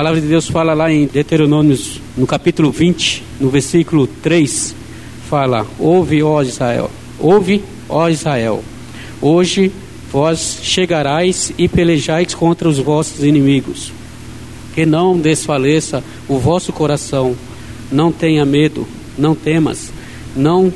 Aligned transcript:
palavra 0.00 0.18
de 0.18 0.28
Deus 0.28 0.48
fala 0.48 0.72
lá 0.72 0.90
em 0.90 1.04
Deuteronômio, 1.04 1.78
no 2.16 2.26
capítulo 2.26 2.72
20, 2.72 3.22
no 3.38 3.50
versículo 3.50 4.06
3, 4.06 4.74
fala: 5.28 5.66
Ouve, 5.78 6.22
ó 6.22 6.40
Israel, 6.40 6.90
ouve, 7.18 7.62
ó 7.86 8.08
Israel, 8.08 8.64
hoje 9.20 9.70
vós 10.10 10.60
chegarais 10.62 11.52
e 11.58 11.68
pelejais 11.68 12.32
contra 12.32 12.66
os 12.66 12.78
vossos 12.78 13.22
inimigos. 13.22 13.92
Que 14.74 14.86
não 14.86 15.18
desfaleça 15.18 16.02
o 16.26 16.38
vosso 16.38 16.72
coração, 16.72 17.36
não 17.92 18.10
tenha 18.10 18.46
medo, 18.46 18.88
não 19.18 19.34
temas, 19.34 19.92
não 20.34 20.72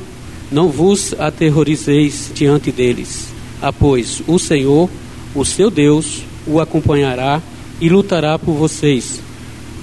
não 0.51 0.69
vos 0.69 1.15
aterrorizeis 1.17 2.29
diante 2.31 2.71
deles. 2.71 3.29
Ah, 3.59 3.73
pois 3.73 4.21
o 4.27 4.37
Senhor, 4.37 4.87
o 5.33 5.43
seu 5.43 5.71
Deus, 5.71 6.21
o 6.45 6.59
acompanhará 6.59 7.41
e 7.79 7.89
lutará 7.89 8.37
por 8.39 8.53
vocês 8.53 9.19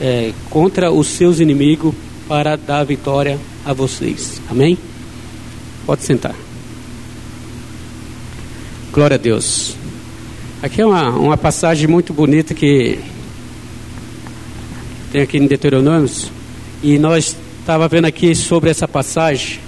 é, 0.01 0.33
contra 0.51 0.91
os 0.91 1.07
seus 1.07 1.41
inimigos 1.41 1.95
para 2.29 2.57
dar 2.57 2.85
vitória 2.85 3.39
a 3.65 3.73
vocês. 3.73 4.41
Amém? 4.51 4.79
Pode 5.87 6.03
sentar. 6.03 6.35
Glória 8.93 9.15
a 9.15 9.19
Deus. 9.19 9.77
Aqui 10.63 10.81
é 10.81 10.87
uma, 10.87 11.11
uma 11.11 11.37
passagem 11.37 11.89
muito 11.89 12.13
bonita 12.13 12.55
que 12.55 12.99
tem 15.11 15.23
aqui 15.23 15.39
em 15.39 15.47
Deuteronômio. 15.47 16.11
E 16.83 16.99
nós 16.99 17.37
estava 17.61 17.87
vendo 17.89 18.07
aqui 18.07 18.35
sobre 18.35 18.71
essa 18.71 18.89
passagem 18.89 19.61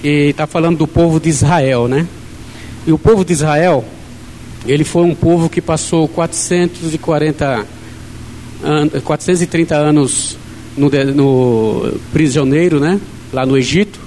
que 0.00 0.08
está 0.30 0.46
falando 0.46 0.78
do 0.78 0.86
povo 0.86 1.18
de 1.18 1.28
Israel, 1.28 1.88
né? 1.88 2.06
E 2.86 2.92
o 2.92 2.98
povo 2.98 3.24
de 3.24 3.32
Israel, 3.32 3.84
ele 4.66 4.84
foi 4.84 5.02
um 5.02 5.14
povo 5.14 5.48
que 5.48 5.60
passou 5.60 6.08
440 6.08 7.66
an 8.64 8.88
430 9.00 9.76
anos 9.76 10.36
no, 10.76 10.90
no 10.90 11.92
prisioneiro, 12.12 12.80
né? 12.80 13.00
Lá 13.32 13.46
no 13.46 13.56
Egito. 13.56 13.98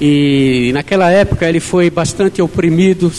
E 0.00 0.70
naquela 0.72 1.10
época 1.10 1.46
ele 1.46 1.60
foi 1.60 1.90
bastante 1.90 2.40
oprimido. 2.40 3.12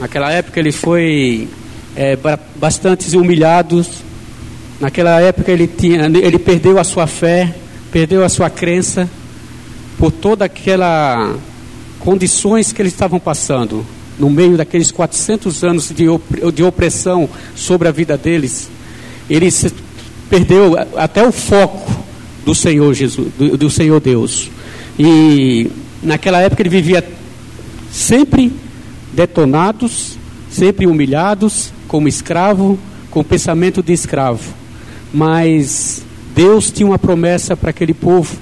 Naquela 0.00 0.32
época 0.32 0.58
ele 0.58 0.72
foi 0.72 1.48
é, 1.94 2.16
bastante 2.56 3.14
humilhado. 3.16 3.84
Naquela 4.80 5.20
época 5.20 5.50
ele, 5.52 5.66
tinha, 5.66 6.06
ele 6.06 6.38
perdeu 6.38 6.78
a 6.78 6.84
sua 6.84 7.06
fé, 7.06 7.54
perdeu 7.92 8.24
a 8.24 8.28
sua 8.28 8.48
crença 8.48 9.08
por 9.98 10.10
toda 10.10 10.44
aquela 10.44 11.34
condições 11.98 12.72
que 12.72 12.80
eles 12.80 12.92
estavam 12.92 13.18
passando 13.18 13.84
no 14.18 14.30
meio 14.30 14.56
daqueles 14.56 14.90
400 14.90 15.62
anos 15.64 15.88
de, 15.90 16.06
de 16.52 16.62
opressão 16.62 17.28
sobre 17.54 17.88
a 17.88 17.90
vida 17.90 18.16
deles, 18.16 18.68
ele 19.28 19.48
perdeu 20.30 20.76
até 20.96 21.26
o 21.26 21.32
foco 21.32 21.92
do 22.44 22.54
Senhor 22.54 22.92
Jesus, 22.94 23.28
do, 23.38 23.56
do 23.56 23.70
Senhor 23.70 24.00
Deus. 24.00 24.50
E 24.98 25.70
naquela 26.02 26.40
época 26.40 26.62
ele 26.62 26.68
vivia 26.68 27.04
sempre 27.90 28.52
detonados, 29.12 30.16
sempre 30.50 30.86
humilhados, 30.86 31.72
como 31.88 32.08
escravo, 32.08 32.78
com 33.10 33.22
pensamento 33.22 33.82
de 33.82 33.92
escravo. 33.92 34.54
Mas 35.12 36.02
Deus 36.34 36.70
tinha 36.70 36.86
uma 36.86 36.98
promessa 36.98 37.56
para 37.56 37.70
aquele 37.70 37.94
povo 37.94 38.36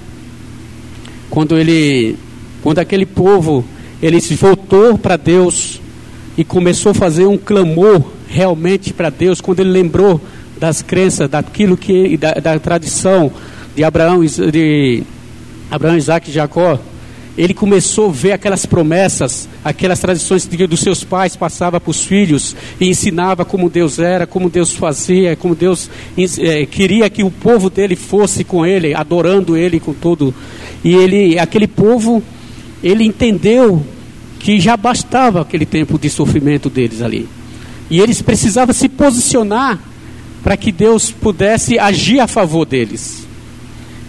quando 1.29 1.57
ele, 1.57 2.15
quando 2.61 2.79
aquele 2.79 3.05
povo, 3.05 3.65
ele 4.05 4.21
se 4.21 4.35
voltou 4.35 4.99
para 4.99 5.17
Deus 5.17 5.81
e 6.37 6.43
começou 6.43 6.91
a 6.91 6.93
fazer 6.95 7.25
um 7.25 7.39
clamor 7.39 8.03
realmente 8.27 8.93
para 8.93 9.09
Deus, 9.09 9.41
quando 9.41 9.61
ele 9.61 9.71
lembrou 9.71 10.21
das 10.59 10.83
crenças, 10.83 11.27
daquilo 11.27 11.75
que 11.75 12.15
da, 12.15 12.33
da 12.33 12.59
tradição 12.59 13.31
de 13.75 13.83
Abraão, 13.83 14.23
de 14.23 15.01
Abraão, 15.71 15.97
Isaac 15.97 16.29
e 16.29 16.33
Jacó, 16.33 16.79
ele 17.35 17.55
começou 17.55 18.09
a 18.09 18.13
ver 18.13 18.31
aquelas 18.33 18.63
promessas, 18.63 19.49
aquelas 19.63 19.99
tradições 19.99 20.45
que 20.45 20.67
dos 20.67 20.81
seus 20.81 21.03
pais 21.03 21.35
passava 21.35 21.81
para 21.81 21.89
os 21.89 22.05
filhos 22.05 22.55
e 22.79 22.87
ensinava 22.87 23.43
como 23.43 23.71
Deus 23.71 23.97
era, 23.97 24.27
como 24.27 24.51
Deus 24.51 24.71
fazia, 24.71 25.35
como 25.35 25.55
Deus 25.55 25.89
é, 26.39 26.63
queria 26.67 27.09
que 27.09 27.23
o 27.23 27.31
povo 27.31 27.71
dele 27.71 27.95
fosse 27.95 28.43
com 28.43 28.63
ele, 28.63 28.93
adorando 28.93 29.57
ele 29.57 29.79
com 29.79 29.93
todo. 29.93 30.31
E 30.83 30.93
ele, 30.93 31.39
aquele 31.39 31.67
povo, 31.67 32.21
ele 32.83 33.03
entendeu 33.03 33.83
que 34.45 34.59
já 34.59 34.77
bastava 34.77 35.41
aquele 35.41 35.65
tempo 35.65 35.97
de 35.97 36.07
sofrimento 36.07 36.69
deles 36.69 37.01
ali. 37.01 37.27
E 37.89 37.99
eles 37.99 38.21
precisavam 38.21 38.75
se 38.75 38.87
posicionar 38.87 39.79
para 40.43 40.55
que 40.55 40.71
Deus 40.71 41.09
pudesse 41.09 41.79
agir 41.79 42.19
a 42.19 42.27
favor 42.27 42.63
deles. 42.63 43.25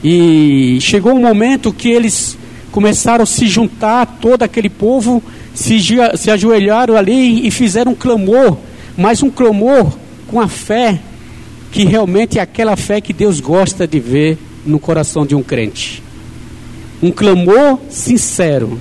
E 0.05 0.77
chegou 0.83 1.15
um 1.15 1.23
momento 1.23 1.73
que 1.73 1.89
eles 1.89 2.37
começaram 2.71 3.23
a 3.23 3.27
se 3.27 3.47
juntar, 3.47 4.19
todo 4.21 4.43
aquele 4.43 4.69
povo 4.69 5.23
se, 5.55 5.81
se 6.19 6.31
ajoelharam 6.31 6.97
ali 6.97 7.47
e 7.47 7.51
fizeram 7.51 7.93
um 7.93 7.95
clamor, 7.95 8.59
mas 8.95 9.23
um 9.23 9.31
clamor 9.31 9.91
com 10.27 10.39
a 10.39 10.49
fé, 10.49 11.01
que 11.73 11.87
realmente 11.87 12.39
é 12.39 12.43
aquela 12.43 12.77
fé 12.77 13.01
que 13.01 13.15
Deus 13.15 13.41
gosta 13.41 13.89
de 13.89 13.99
ver 13.99 14.37
no 14.67 14.79
coração 14.79 15.25
de 15.25 15.35
um 15.35 15.43
crente. 15.43 16.03
Um 17.03 17.11
clamor 17.11 17.79
sincero, 17.89 18.79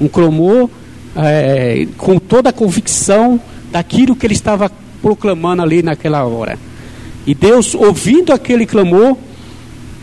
um 0.00 0.08
clamor 0.08 0.70
é, 1.16 1.86
com 1.96 2.18
toda 2.18 2.50
a 2.50 2.52
convicção 2.52 3.40
daquilo 3.70 4.16
que 4.16 4.26
ele 4.26 4.34
estava 4.34 4.70
proclamando 5.00 5.62
ali 5.62 5.82
naquela 5.82 6.24
hora. 6.24 6.58
E 7.26 7.34
Deus, 7.34 7.74
ouvindo 7.74 8.32
aquele 8.32 8.66
clamor, 8.66 9.16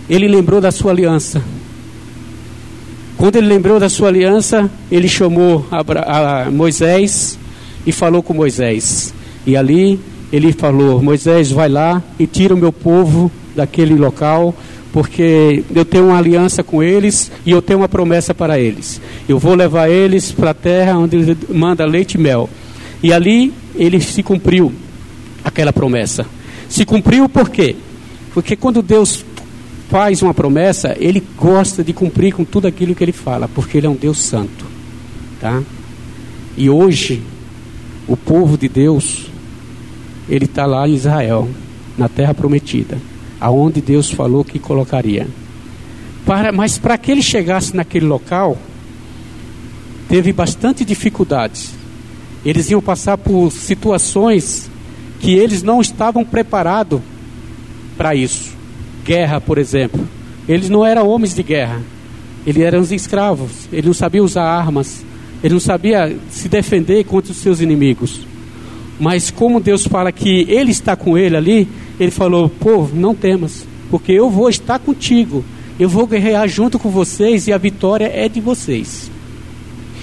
ele 0.09 0.27
lembrou 0.27 0.59
da 0.59 0.71
sua 0.71 0.91
aliança. 0.91 1.41
Quando 3.17 3.35
ele 3.35 3.47
lembrou 3.47 3.79
da 3.79 3.87
sua 3.87 4.07
aliança, 4.07 4.69
ele 4.91 5.07
chamou 5.07 5.65
a, 5.71 6.49
Moisés 6.49 7.37
e 7.85 7.91
falou 7.91 8.23
com 8.23 8.33
Moisés. 8.33 9.13
E 9.45 9.55
ali 9.55 9.99
ele 10.33 10.51
falou: 10.51 11.01
Moisés, 11.01 11.51
vai 11.51 11.69
lá 11.69 12.01
e 12.17 12.25
tira 12.25 12.53
o 12.53 12.57
meu 12.57 12.71
povo 12.71 13.31
daquele 13.55 13.95
local, 13.95 14.55
porque 14.91 15.63
eu 15.73 15.85
tenho 15.85 16.07
uma 16.07 16.17
aliança 16.17 16.63
com 16.63 16.83
eles 16.83 17.31
e 17.45 17.51
eu 17.51 17.61
tenho 17.61 17.79
uma 17.79 17.89
promessa 17.89 18.33
para 18.33 18.59
eles. 18.59 18.99
Eu 19.27 19.39
vou 19.39 19.55
levar 19.55 19.89
eles 19.89 20.31
para 20.31 20.51
a 20.51 20.53
terra 20.53 20.97
onde 20.97 21.15
ele 21.17 21.37
manda 21.49 21.85
leite 21.85 22.15
e 22.15 22.17
mel. 22.17 22.49
E 23.01 23.13
ali 23.13 23.53
ele 23.75 24.01
se 24.01 24.21
cumpriu 24.21 24.71
aquela 25.43 25.71
promessa. 25.71 26.25
Se 26.67 26.85
cumpriu 26.85 27.27
por 27.29 27.49
quê? 27.49 27.75
Porque 28.33 28.55
quando 28.55 28.81
Deus 28.81 29.25
faz 29.89 30.21
uma 30.21 30.33
promessa, 30.33 30.95
ele 30.99 31.21
gosta 31.37 31.83
de 31.83 31.91
cumprir 31.91 32.33
com 32.33 32.45
tudo 32.45 32.67
aquilo 32.67 32.95
que 32.95 33.03
ele 33.03 33.11
fala, 33.11 33.47
porque 33.47 33.77
ele 33.77 33.87
é 33.87 33.89
um 33.89 33.95
Deus 33.95 34.21
santo, 34.21 34.65
tá? 35.39 35.61
E 36.55 36.69
hoje 36.69 37.21
o 38.07 38.15
povo 38.15 38.57
de 38.57 38.69
Deus 38.69 39.25
ele 40.29 40.45
está 40.45 40.65
lá 40.65 40.87
em 40.87 40.93
Israel, 40.93 41.49
na 41.97 42.07
terra 42.07 42.33
prometida, 42.33 42.97
aonde 43.41 43.81
Deus 43.81 44.09
falou 44.09 44.45
que 44.45 44.59
colocaria. 44.59 45.27
Para, 46.25 46.51
mas 46.51 46.77
para 46.77 46.97
que 46.97 47.11
ele 47.11 47.21
chegasse 47.21 47.75
naquele 47.75 48.05
local, 48.05 48.57
teve 50.07 50.31
bastante 50.31 50.85
dificuldades. 50.85 51.73
Eles 52.45 52.69
iam 52.69 52.81
passar 52.81 53.17
por 53.17 53.51
situações 53.51 54.69
que 55.19 55.33
eles 55.33 55.61
não 55.61 55.81
estavam 55.81 56.23
preparados 56.23 57.01
para 57.97 58.15
isso 58.15 58.61
guerra, 59.01 59.41
por 59.41 59.57
exemplo. 59.57 60.07
Eles 60.47 60.69
não 60.69 60.85
eram 60.85 61.07
homens 61.07 61.33
de 61.33 61.43
guerra. 61.43 61.81
Eles 62.45 62.63
eram 62.63 62.81
escravos. 62.81 63.67
Ele 63.71 63.87
não 63.87 63.93
sabia 63.93 64.23
usar 64.23 64.43
armas. 64.43 65.03
Ele 65.43 65.53
não 65.53 65.61
sabia 65.61 66.15
se 66.29 66.47
defender 66.47 67.03
contra 67.03 67.31
os 67.31 67.37
seus 67.37 67.61
inimigos. 67.61 68.21
Mas 68.99 69.31
como 69.31 69.59
Deus 69.59 69.85
fala 69.85 70.11
que 70.11 70.45
Ele 70.47 70.71
está 70.71 70.95
com 70.95 71.17
ele 71.17 71.35
ali, 71.35 71.67
ele 72.01 72.11
falou: 72.11 72.49
Povo, 72.49 72.95
não 72.95 73.13
temas, 73.13 73.65
porque 73.89 74.11
eu 74.11 74.29
vou 74.29 74.49
estar 74.49 74.79
contigo. 74.79 75.43
Eu 75.79 75.87
vou 75.87 76.05
guerrear 76.05 76.47
junto 76.47 76.77
com 76.77 76.89
vocês 76.89 77.47
e 77.47 77.53
a 77.53 77.57
vitória 77.57 78.11
é 78.13 78.27
de 78.27 78.39
vocês. 78.39 79.09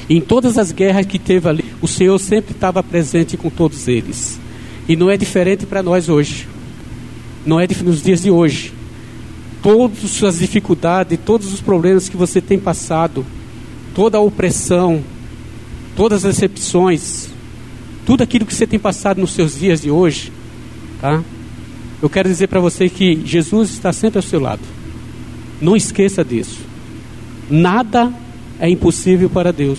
Em 0.08 0.20
todas 0.20 0.56
as 0.56 0.72
guerras 0.72 1.06
que 1.06 1.18
teve 1.18 1.48
ali, 1.48 1.64
o 1.82 1.86
Senhor 1.86 2.18
sempre 2.18 2.52
estava 2.52 2.82
presente 2.82 3.36
com 3.36 3.50
todos 3.50 3.86
eles. 3.86 4.40
E 4.88 4.96
não 4.96 5.10
é 5.10 5.16
diferente 5.16 5.66
para 5.66 5.82
nós 5.82 6.08
hoje. 6.08 6.48
Não 7.44 7.60
é 7.60 7.66
nos 7.84 8.02
dias 8.02 8.22
de 8.22 8.30
hoje 8.30 8.72
todas 9.62 10.04
as 10.04 10.10
suas 10.10 10.38
dificuldades, 10.38 11.18
todos 11.24 11.52
os 11.52 11.60
problemas 11.60 12.08
que 12.08 12.16
você 12.16 12.40
tem 12.40 12.58
passado, 12.58 13.24
toda 13.94 14.18
a 14.18 14.20
opressão, 14.20 15.02
todas 15.96 16.24
as 16.24 16.34
decepções, 16.34 17.28
tudo 18.06 18.22
aquilo 18.22 18.46
que 18.46 18.54
você 18.54 18.66
tem 18.66 18.78
passado 18.78 19.20
nos 19.20 19.32
seus 19.32 19.58
dias 19.58 19.80
de 19.80 19.90
hoje, 19.90 20.32
tá? 21.00 21.22
Eu 22.00 22.08
quero 22.08 22.28
dizer 22.28 22.46
para 22.46 22.60
você 22.60 22.88
que 22.88 23.20
Jesus 23.24 23.70
está 23.70 23.92
sempre 23.92 24.18
ao 24.18 24.22
seu 24.22 24.40
lado. 24.40 24.62
Não 25.60 25.76
esqueça 25.76 26.24
disso. 26.24 26.60
Nada 27.50 28.12
é 28.60 28.68
impossível 28.68 29.28
para 29.28 29.52
Deus. 29.52 29.78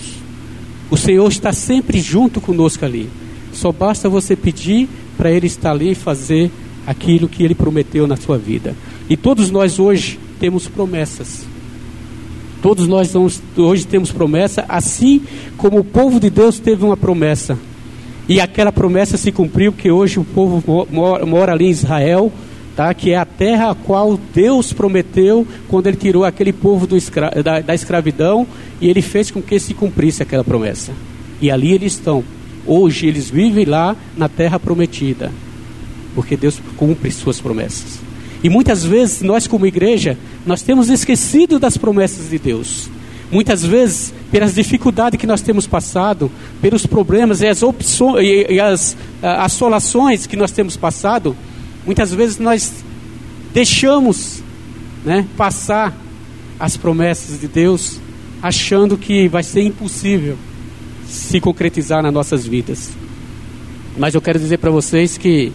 O 0.90 0.96
Senhor 0.96 1.28
está 1.30 1.52
sempre 1.52 2.00
junto 2.00 2.40
conosco 2.40 2.84
ali. 2.84 3.08
Só 3.52 3.72
basta 3.72 4.08
você 4.08 4.36
pedir 4.36 4.88
para 5.16 5.30
Ele 5.30 5.46
estar 5.46 5.70
ali 5.70 5.92
e 5.92 5.94
fazer 5.94 6.50
aquilo 6.86 7.28
que 7.28 7.42
ele 7.42 7.54
prometeu 7.54 8.06
na 8.06 8.16
sua 8.16 8.36
vida. 8.38 8.74
E 9.08 9.16
todos 9.16 9.50
nós 9.50 9.78
hoje 9.78 10.18
temos 10.38 10.66
promessas. 10.66 11.46
Todos 12.62 12.86
nós 12.86 13.14
hoje 13.14 13.86
temos 13.86 14.12
promessa, 14.12 14.64
assim 14.68 15.22
como 15.56 15.78
o 15.78 15.84
povo 15.84 16.20
de 16.20 16.28
Deus 16.28 16.58
teve 16.58 16.84
uma 16.84 16.96
promessa. 16.96 17.56
E 18.30 18.40
aquela 18.40 18.70
promessa 18.70 19.16
se 19.16 19.32
cumpriu, 19.32 19.72
que 19.72 19.90
hoje 19.90 20.20
o 20.20 20.24
povo 20.24 20.86
mora, 20.88 21.26
mora 21.26 21.52
ali 21.52 21.66
em 21.66 21.70
Israel, 21.70 22.32
tá? 22.76 22.94
que 22.94 23.10
é 23.10 23.16
a 23.16 23.24
terra 23.24 23.72
a 23.72 23.74
qual 23.74 24.16
Deus 24.32 24.72
prometeu 24.72 25.44
quando 25.66 25.88
ele 25.88 25.96
tirou 25.96 26.24
aquele 26.24 26.52
povo 26.52 26.86
escra 26.96 27.42
da, 27.42 27.58
da 27.58 27.74
escravidão 27.74 28.46
e 28.80 28.88
ele 28.88 29.02
fez 29.02 29.32
com 29.32 29.42
que 29.42 29.58
se 29.58 29.74
cumprisse 29.74 30.22
aquela 30.22 30.44
promessa. 30.44 30.92
E 31.42 31.50
ali 31.50 31.72
eles 31.72 31.94
estão. 31.94 32.22
Hoje 32.64 33.08
eles 33.08 33.28
vivem 33.28 33.64
lá 33.64 33.96
na 34.16 34.28
terra 34.28 34.60
prometida, 34.60 35.32
porque 36.14 36.36
Deus 36.36 36.62
cumpre 36.76 37.10
suas 37.10 37.40
promessas. 37.40 37.98
E 38.44 38.48
muitas 38.48 38.84
vezes 38.84 39.22
nós 39.22 39.48
como 39.48 39.66
igreja, 39.66 40.16
nós 40.46 40.62
temos 40.62 40.88
esquecido 40.88 41.58
das 41.58 41.76
promessas 41.76 42.30
de 42.30 42.38
Deus. 42.38 42.88
Muitas 43.30 43.64
vezes, 43.64 44.12
pelas 44.30 44.54
dificuldades 44.54 45.18
que 45.18 45.26
nós 45.26 45.40
temos 45.40 45.66
passado, 45.66 46.30
pelos 46.60 46.84
problemas 46.84 47.40
e 47.40 47.46
as 47.46 47.62
opções 47.62 48.26
e, 48.26 48.58
as 48.58 48.96
assolações 49.22 50.26
que 50.26 50.36
nós 50.36 50.50
temos 50.50 50.76
passado, 50.76 51.36
muitas 51.86 52.12
vezes 52.12 52.38
nós 52.38 52.84
deixamos 53.54 54.42
né, 55.04 55.26
passar 55.36 55.96
as 56.58 56.76
promessas 56.76 57.40
de 57.40 57.46
Deus, 57.46 58.00
achando 58.42 58.98
que 58.98 59.28
vai 59.28 59.42
ser 59.42 59.62
impossível 59.62 60.36
se 61.06 61.40
concretizar 61.40 62.02
nas 62.02 62.12
nossas 62.12 62.46
vidas. 62.46 62.90
Mas 63.96 64.14
eu 64.14 64.20
quero 64.20 64.38
dizer 64.38 64.58
para 64.58 64.70
vocês 64.70 65.16
que 65.16 65.52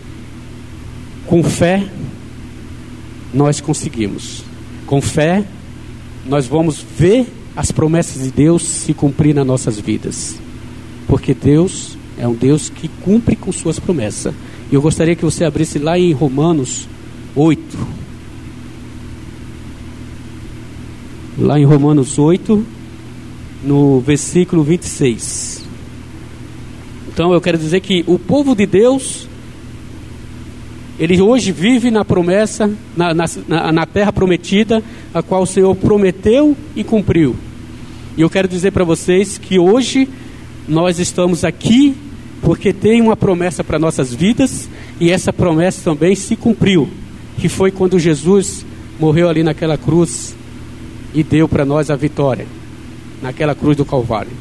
com 1.25 1.43
fé 1.43 1.85
nós 3.33 3.59
conseguimos. 3.59 4.43
Com 4.85 5.01
fé, 5.01 5.43
nós 6.25 6.47
vamos 6.47 6.83
ver 6.97 7.27
as 7.55 7.71
promessas 7.71 8.23
de 8.23 8.31
Deus 8.31 8.63
se 8.63 8.93
cumprir 8.93 9.33
nas 9.33 9.45
nossas 9.45 9.79
vidas. 9.79 10.37
Porque 11.07 11.33
Deus 11.33 11.97
é 12.17 12.27
um 12.27 12.33
Deus 12.33 12.69
que 12.69 12.87
cumpre 12.87 13.35
com 13.35 13.51
suas 13.51 13.79
promessas. 13.79 14.33
E 14.71 14.75
eu 14.75 14.81
gostaria 14.81 15.15
que 15.15 15.23
você 15.23 15.45
abrisse 15.45 15.79
lá 15.79 15.97
em 15.97 16.11
Romanos 16.11 16.87
8. 17.35 17.77
Lá 21.37 21.59
em 21.59 21.65
Romanos 21.65 22.17
8, 22.17 22.65
no 23.63 23.99
versículo 23.99 24.63
26. 24.63 25.65
Então 27.07 27.33
eu 27.33 27.41
quero 27.41 27.57
dizer 27.57 27.79
que 27.81 28.03
o 28.07 28.17
povo 28.17 28.55
de 28.55 28.65
Deus 28.65 29.27
ele 30.97 31.21
hoje 31.21 31.51
vive 31.51 31.91
na 31.91 32.05
promessa, 32.05 32.71
na, 32.95 33.13
na, 33.13 33.71
na 33.71 33.85
terra 33.85 34.13
prometida, 34.13 34.81
a 35.13 35.21
qual 35.21 35.43
o 35.43 35.47
Senhor 35.47 35.75
prometeu 35.75 36.55
e 36.75 36.83
cumpriu. 36.83 37.35
E 38.17 38.21
eu 38.21 38.29
quero 38.29 38.47
dizer 38.47 38.71
para 38.71 38.85
vocês 38.85 39.37
que 39.37 39.59
hoje 39.59 40.07
nós 40.67 40.99
estamos 40.99 41.43
aqui 41.43 41.95
porque 42.41 42.71
tem 42.71 43.01
uma 43.01 43.17
promessa 43.17 43.63
para 43.63 43.79
nossas 43.79 44.13
vidas 44.13 44.69
e 44.99 45.11
essa 45.11 45.33
promessa 45.33 45.81
também 45.83 46.15
se 46.15 46.35
cumpriu, 46.35 46.87
que 47.39 47.49
foi 47.49 47.71
quando 47.71 47.99
Jesus 47.99 48.65
morreu 48.99 49.27
ali 49.27 49.43
naquela 49.43 49.77
cruz 49.77 50.35
e 51.13 51.23
deu 51.23 51.47
para 51.49 51.65
nós 51.65 51.89
a 51.89 51.95
vitória, 51.95 52.47
naquela 53.21 53.53
cruz 53.53 53.75
do 53.75 53.83
Calvário. 53.83 54.31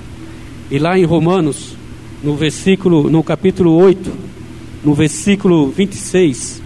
E 0.70 0.78
lá 0.78 0.96
em 0.98 1.04
Romanos, 1.04 1.74
no 2.22 2.36
versículo, 2.36 3.10
no 3.10 3.22
capítulo 3.24 3.72
8, 3.74 4.12
no 4.84 4.92
versículo 4.92 5.70
26, 5.70 6.62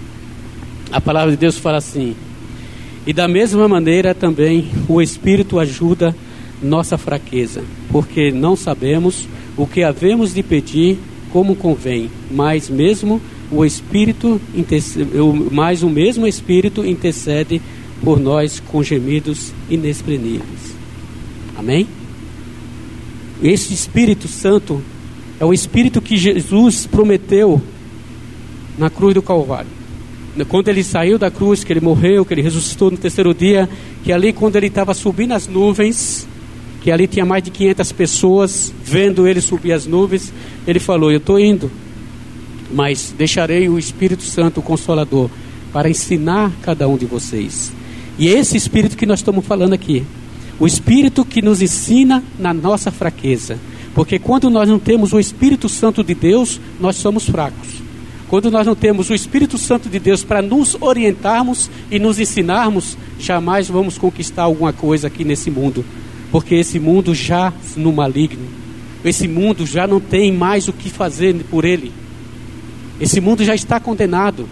a 0.91 1.00
palavra 1.00 1.31
de 1.31 1.37
Deus 1.37 1.56
fala 1.56 1.79
assim: 1.79 2.17
E 3.06 3.12
da 3.12 3.29
mesma 3.29 3.69
maneira 3.69 4.15
também 4.15 4.69
o 4.88 5.00
Espírito 5.00 5.59
ajuda 5.59 6.15
nossa 6.62 6.99
fraqueza, 6.99 7.62
porque 7.91 8.32
não 8.32 8.56
sabemos 8.56 9.29
o 9.56 9.67
que 9.67 9.82
havemos 9.82 10.35
de 10.35 10.43
pedir 10.43 10.99
como 11.31 11.55
convém, 11.55 12.11
mas 12.31 12.69
mesmo 12.69 13.20
o 13.50 13.65
Espírito, 13.65 14.41
mais 15.53 15.82
o 15.82 15.88
mesmo 15.88 16.26
Espírito 16.26 16.85
intercede 16.85 17.62
por 18.03 18.19
nós 18.19 18.61
com 18.61 18.82
gemidos 18.82 19.53
inexprimíveis. 19.71 20.76
Amém? 21.56 21.87
Esse 23.43 23.73
Espírito 23.73 24.26
Santo 24.26 24.82
é 25.38 25.44
o 25.44 25.53
Espírito 25.53 26.00
que 26.00 26.17
Jesus 26.17 26.87
prometeu 26.87 27.62
na 28.78 28.88
cruz 28.88 29.14
do 29.14 29.22
Calvário. 29.22 29.70
Quando 30.48 30.69
ele 30.69 30.84
saiu 30.84 31.19
da 31.19 31.30
cruz, 31.30 31.64
que 31.64 31.72
ele 31.72 31.80
morreu, 31.80 32.25
que 32.25 32.32
ele 32.32 32.42
ressuscitou 32.42 32.90
no 32.90 32.96
terceiro 32.96 33.34
dia, 33.34 33.69
que 34.04 34.12
ali 34.12 34.32
quando 34.32 34.56
ele 34.56 34.69
estava 34.69 34.94
subindo 34.94 35.32
as 35.32 35.48
nuvens, 35.48 36.28
que 36.80 36.90
ali 36.90 37.06
tinha 37.06 37.25
mais 37.25 37.42
de 37.42 37.50
500 37.50 37.92
pessoas 37.92 38.72
vendo 38.84 39.26
ele 39.26 39.40
subir 39.40 39.72
as 39.72 39.86
nuvens, 39.86 40.32
ele 40.66 40.78
falou: 40.78 41.10
Eu 41.10 41.19
estou 41.19 41.40
indo, 41.40 41.70
mas 42.72 43.12
deixarei 43.16 43.69
o 43.69 43.78
Espírito 43.78 44.22
Santo, 44.22 44.60
o 44.60 44.62
Consolador, 44.62 45.28
para 45.72 45.90
ensinar 45.90 46.52
cada 46.62 46.86
um 46.86 46.96
de 46.96 47.04
vocês. 47.04 47.72
E 48.19 48.28
é 48.28 48.38
esse 48.38 48.56
Espírito 48.56 48.96
que 48.96 49.06
nós 49.06 49.20
estamos 49.20 49.44
falando 49.44 49.72
aqui, 49.72 50.04
o 50.58 50.66
Espírito 50.66 51.25
que 51.25 51.42
nos 51.42 51.60
ensina 51.60 52.22
na 52.38 52.54
nossa 52.54 52.90
fraqueza, 52.90 53.58
porque 53.94 54.19
quando 54.19 54.48
nós 54.50 54.69
não 54.69 54.78
temos 54.78 55.12
o 55.12 55.19
Espírito 55.19 55.69
Santo 55.69 56.04
de 56.04 56.14
Deus, 56.14 56.60
nós 56.80 56.96
somos 56.96 57.28
fracos. 57.28 57.88
Quando 58.28 58.50
nós 58.50 58.66
não 58.66 58.75
temos 58.75 59.08
o 59.08 59.14
Espírito 59.14 59.56
Santo 59.56 59.88
de 59.88 59.98
Deus 59.98 60.22
para 60.22 60.42
nos 60.42 60.76
orientarmos 60.80 61.70
e 61.90 61.98
nos 61.98 62.19
ensinarmos, 62.19 62.96
jamais 63.19 63.69
vamos 63.69 63.96
conquistar 63.96 64.42
alguma 64.42 64.70
coisa 64.70 65.06
aqui 65.06 65.25
nesse 65.25 65.50
mundo, 65.50 65.82
porque 66.30 66.54
esse 66.54 66.78
mundo 66.78 67.14
já 67.14 67.52
no 67.75 67.90
maligno, 67.90 68.46
esse 69.02 69.26
mundo 69.26 69.64
já 69.64 69.86
não 69.86 69.98
tem 69.98 70.30
mais 70.30 70.69
o 70.69 70.75
que 70.75 70.90
fazer 70.90 71.34
por 71.50 71.64
ele. 71.64 71.90
Esse 73.00 73.19
mundo 73.19 73.44
já 73.44 73.54
está 73.54 73.80
condenado. 73.80 74.46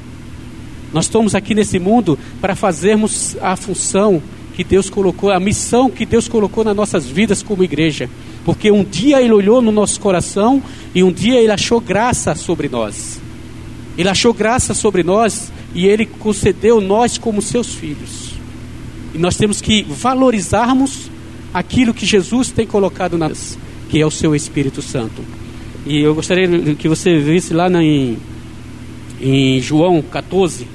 Nós 0.91 1.05
estamos 1.05 1.35
aqui 1.35 1.55
nesse 1.55 1.79
mundo 1.79 2.19
para 2.41 2.55
fazermos 2.55 3.37
a 3.43 3.57
função 3.57 4.23
que 4.55 4.65
Deus 4.65 4.89
colocou, 4.89 5.31
a 5.31 5.39
missão 5.39 5.91
que 5.91 6.07
Deus 6.07 6.29
colocou 6.29 6.65
nas 6.65 6.77
nossas 6.77 7.05
vidas 7.05 7.43
como 7.43 7.63
igreja. 7.63 8.09
Porque 8.43 8.71
um 8.71 8.83
dia 8.83 9.21
Ele 9.21 9.33
olhou 9.33 9.61
no 9.61 9.73
nosso 9.73 10.01
coração 10.01 10.63
e 10.95 11.03
um 11.03 11.13
dia 11.13 11.39
Ele 11.39 11.53
achou 11.53 11.79
graça 11.79 12.35
sobre 12.35 12.69
nós. 12.69 13.26
Ele 13.97 14.09
achou 14.09 14.35
graça 14.35 14.75
sobre 14.75 15.03
nós 15.03 15.53
e 15.75 15.87
ele 15.87 16.07
concedeu 16.07 16.81
nós 16.81 17.19
como 17.19 17.41
seus 17.41 17.75
filhos. 17.75 18.33
E 19.15 19.19
nós 19.19 19.37
temos 19.37 19.61
que 19.61 19.83
valorizarmos 19.89 21.11
aquilo 21.53 21.95
que 21.95 22.05
Jesus 22.05 22.51
tem 22.51 22.67
colocado 22.67 23.17
nas 23.17 23.59
que 23.89 24.01
é 24.01 24.07
o 24.07 24.11
seu 24.11 24.35
Espírito 24.35 24.83
Santo. 24.83 25.23
E 25.87 26.01
eu 26.01 26.15
gostaria 26.15 26.75
que 26.75 26.89
você 26.89 27.19
visse 27.19 27.55
lá 27.55 27.69
na, 27.69 27.83
em, 27.83 28.19
em 29.21 29.61
João 29.61 30.03
14, 30.03 30.67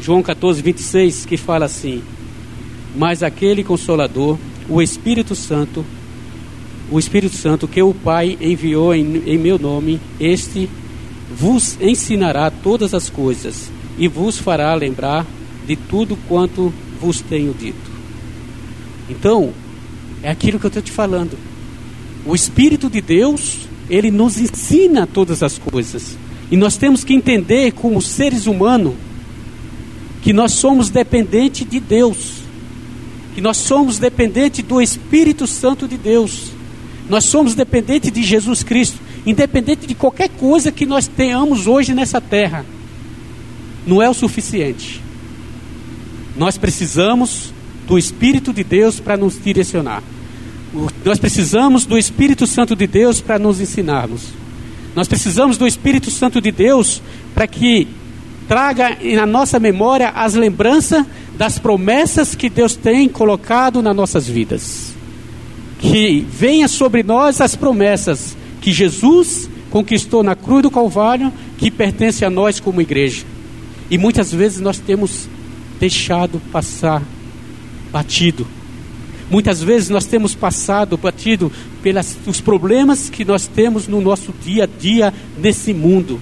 João 0.00 0.22
14, 0.22 0.62
26, 0.62 1.26
que 1.26 1.36
fala 1.36 1.66
assim: 1.66 2.02
Mas 2.96 3.22
aquele 3.22 3.64
consolador, 3.64 4.38
o 4.68 4.80
Espírito 4.80 5.34
Santo, 5.34 5.84
o 6.90 6.98
Espírito 6.98 7.36
Santo 7.36 7.66
que 7.66 7.82
o 7.82 7.92
Pai 7.92 8.38
enviou 8.40 8.94
em, 8.94 9.22
em 9.26 9.36
meu 9.36 9.58
nome, 9.58 10.00
este 10.20 10.68
vos 11.30 11.76
ensinará 11.80 12.50
todas 12.50 12.94
as 12.94 13.10
coisas 13.10 13.70
e 13.98 14.08
vos 14.08 14.38
fará 14.38 14.74
lembrar 14.74 15.26
de 15.66 15.76
tudo 15.76 16.16
quanto 16.28 16.72
vos 17.00 17.20
tenho 17.20 17.52
dito. 17.52 17.90
Então, 19.08 19.52
é 20.22 20.30
aquilo 20.30 20.58
que 20.58 20.66
eu 20.66 20.68
estou 20.68 20.82
te 20.82 20.92
falando. 20.92 21.36
O 22.24 22.34
Espírito 22.34 22.88
de 22.88 23.00
Deus, 23.00 23.68
ele 23.88 24.10
nos 24.10 24.38
ensina 24.38 25.06
todas 25.06 25.42
as 25.42 25.58
coisas. 25.58 26.16
E 26.50 26.56
nós 26.56 26.76
temos 26.76 27.04
que 27.04 27.14
entender, 27.14 27.72
como 27.72 28.00
seres 28.00 28.46
humanos, 28.46 28.94
que 30.22 30.32
nós 30.32 30.52
somos 30.52 30.90
dependentes 30.90 31.68
de 31.68 31.80
Deus. 31.80 32.42
Que 33.34 33.40
nós 33.40 33.56
somos 33.58 33.98
dependentes 33.98 34.64
do 34.64 34.80
Espírito 34.80 35.46
Santo 35.46 35.86
de 35.86 35.96
Deus. 35.96 36.52
Nós 37.08 37.24
somos 37.24 37.54
dependentes 37.54 38.10
de 38.10 38.22
Jesus 38.22 38.62
Cristo 38.62 38.98
independente 39.26 39.86
de 39.86 39.94
qualquer 39.94 40.28
coisa 40.28 40.72
que 40.72 40.86
nós 40.86 41.06
tenhamos 41.06 41.66
hoje 41.66 41.94
nessa 41.94 42.20
terra, 42.20 42.64
não 43.86 44.02
é 44.02 44.08
o 44.08 44.14
suficiente. 44.14 45.00
Nós 46.36 46.56
precisamos 46.56 47.52
do 47.86 47.98
Espírito 47.98 48.52
de 48.52 48.62
Deus 48.62 49.00
para 49.00 49.16
nos 49.16 49.42
direcionar. 49.42 50.02
Nós 51.04 51.18
precisamos 51.18 51.86
do 51.86 51.96
Espírito 51.96 52.46
Santo 52.46 52.76
de 52.76 52.86
Deus 52.86 53.20
para 53.20 53.38
nos 53.38 53.60
ensinarmos. 53.60 54.26
Nós 54.94 55.08
precisamos 55.08 55.56
do 55.56 55.66
Espírito 55.66 56.10
Santo 56.10 56.40
de 56.40 56.52
Deus 56.52 57.00
para 57.34 57.46
que 57.46 57.88
traga 58.46 58.96
na 59.14 59.26
nossa 59.26 59.58
memória 59.58 60.10
as 60.10 60.34
lembranças 60.34 61.04
das 61.36 61.58
promessas 61.58 62.34
que 62.34 62.50
Deus 62.50 62.74
tem 62.74 63.08
colocado 63.08 63.82
nas 63.82 63.94
nossas 63.94 64.28
vidas. 64.28 64.94
Que 65.78 66.26
venha 66.28 66.68
sobre 66.68 67.02
nós 67.02 67.40
as 67.40 67.54
promessas 67.54 68.36
que 68.60 68.72
Jesus 68.72 69.48
conquistou 69.70 70.22
na 70.22 70.34
cruz 70.34 70.62
do 70.62 70.70
Calvário, 70.70 71.32
que 71.56 71.70
pertence 71.70 72.24
a 72.24 72.30
nós 72.30 72.60
como 72.60 72.80
igreja. 72.80 73.24
E 73.90 73.96
muitas 73.96 74.32
vezes 74.32 74.60
nós 74.60 74.78
temos 74.78 75.28
deixado 75.78 76.40
passar 76.52 77.02
batido. 77.90 78.46
Muitas 79.30 79.62
vezes 79.62 79.90
nós 79.90 80.06
temos 80.06 80.34
passado 80.34 80.96
batido 80.96 81.52
pelos 81.82 82.40
problemas 82.40 83.10
que 83.10 83.24
nós 83.24 83.46
temos 83.46 83.86
no 83.86 84.00
nosso 84.00 84.32
dia 84.42 84.64
a 84.64 84.66
dia 84.66 85.12
nesse 85.38 85.74
mundo. 85.74 86.18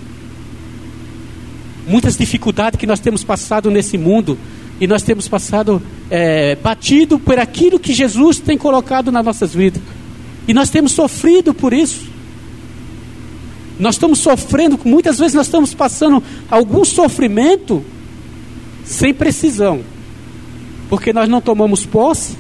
Muitas 1.86 2.16
dificuldades 2.16 2.80
que 2.80 2.86
nós 2.86 2.98
temos 2.98 3.22
passado 3.22 3.70
nesse 3.70 3.96
mundo 3.96 4.36
e 4.80 4.86
nós 4.86 5.02
temos 5.02 5.28
passado 5.28 5.80
é, 6.10 6.56
batido 6.56 7.18
por 7.18 7.38
aquilo 7.38 7.78
que 7.78 7.94
Jesus 7.94 8.40
tem 8.40 8.58
colocado 8.58 9.12
nas 9.12 9.24
nossas 9.24 9.54
vidas. 9.54 9.80
E 10.48 10.52
nós 10.52 10.68
temos 10.68 10.92
sofrido 10.92 11.54
por 11.54 11.72
isso. 11.72 12.15
Nós 13.78 13.96
estamos 13.96 14.18
sofrendo, 14.18 14.78
muitas 14.84 15.18
vezes 15.18 15.34
nós 15.34 15.46
estamos 15.46 15.74
passando 15.74 16.22
algum 16.50 16.84
sofrimento 16.84 17.84
sem 18.84 19.12
precisão, 19.12 19.80
porque 20.88 21.12
nós 21.12 21.28
não 21.28 21.40
tomamos 21.40 21.84
posse 21.84 22.36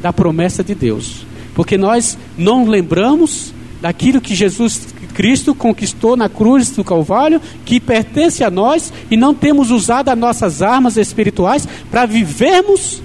da 0.00 0.12
promessa 0.12 0.62
de 0.62 0.74
Deus, 0.74 1.26
porque 1.54 1.76
nós 1.76 2.16
não 2.36 2.68
lembramos 2.68 3.52
daquilo 3.80 4.20
que 4.20 4.34
Jesus 4.34 4.94
Cristo 5.14 5.54
conquistou 5.54 6.16
na 6.16 6.28
cruz 6.28 6.70
do 6.70 6.84
Calvário, 6.84 7.40
que 7.64 7.80
pertence 7.80 8.44
a 8.44 8.50
nós, 8.50 8.92
e 9.10 9.16
não 9.16 9.32
temos 9.32 9.70
usado 9.70 10.10
as 10.10 10.18
nossas 10.18 10.60
armas 10.60 10.96
espirituais 10.98 11.66
para 11.90 12.04
vivermos 12.04 13.02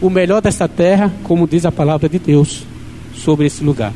o 0.00 0.08
melhor 0.08 0.40
desta 0.40 0.66
terra, 0.66 1.12
como 1.22 1.46
diz 1.46 1.66
a 1.66 1.70
palavra 1.70 2.08
de 2.08 2.18
Deus 2.18 2.64
sobre 3.14 3.46
esse 3.46 3.62
lugar. 3.62 3.92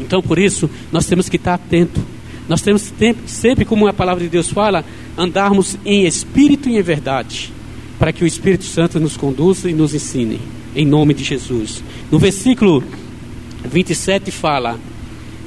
Então, 0.00 0.22
por 0.22 0.38
isso, 0.38 0.70
nós 0.92 1.06
temos 1.06 1.28
que 1.28 1.36
estar 1.36 1.54
atento. 1.54 2.00
Nós 2.48 2.60
temos 2.60 2.92
sempre, 3.26 3.64
como 3.64 3.86
a 3.86 3.92
palavra 3.92 4.22
de 4.22 4.28
Deus 4.28 4.50
fala, 4.50 4.84
andarmos 5.16 5.78
em 5.84 6.04
espírito 6.06 6.68
e 6.68 6.76
em 6.76 6.82
verdade, 6.82 7.52
para 7.98 8.12
que 8.12 8.22
o 8.22 8.26
Espírito 8.26 8.64
Santo 8.64 9.00
nos 9.00 9.16
conduza 9.16 9.70
e 9.70 9.72
nos 9.72 9.94
ensine, 9.94 10.40
em 10.76 10.84
nome 10.84 11.14
de 11.14 11.24
Jesus. 11.24 11.82
No 12.10 12.18
versículo 12.18 12.82
27 13.64 14.30
fala: 14.30 14.78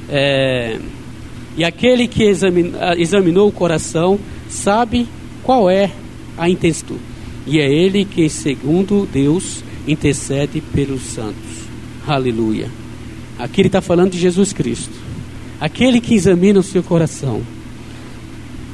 é, 0.08 0.78
E 1.56 1.64
aquele 1.64 2.08
que 2.08 2.24
examinou 2.24 3.48
o 3.48 3.52
coração 3.52 4.18
sabe 4.48 5.06
qual 5.42 5.70
é 5.70 5.92
a 6.36 6.48
intenção, 6.48 6.96
e 7.46 7.58
é 7.60 7.72
ele 7.72 8.04
que, 8.04 8.28
segundo 8.28 9.06
Deus, 9.10 9.62
intercede 9.86 10.60
pelos 10.60 11.02
santos. 11.02 11.68
Aleluia. 12.06 12.70
Aqui 13.38 13.60
ele 13.60 13.68
está 13.68 13.80
falando 13.80 14.12
de 14.12 14.18
Jesus 14.18 14.52
Cristo, 14.52 15.07
aquele 15.60 16.00
que 16.00 16.14
examina 16.14 16.60
o 16.60 16.62
seu 16.62 16.82
coração 16.82 17.42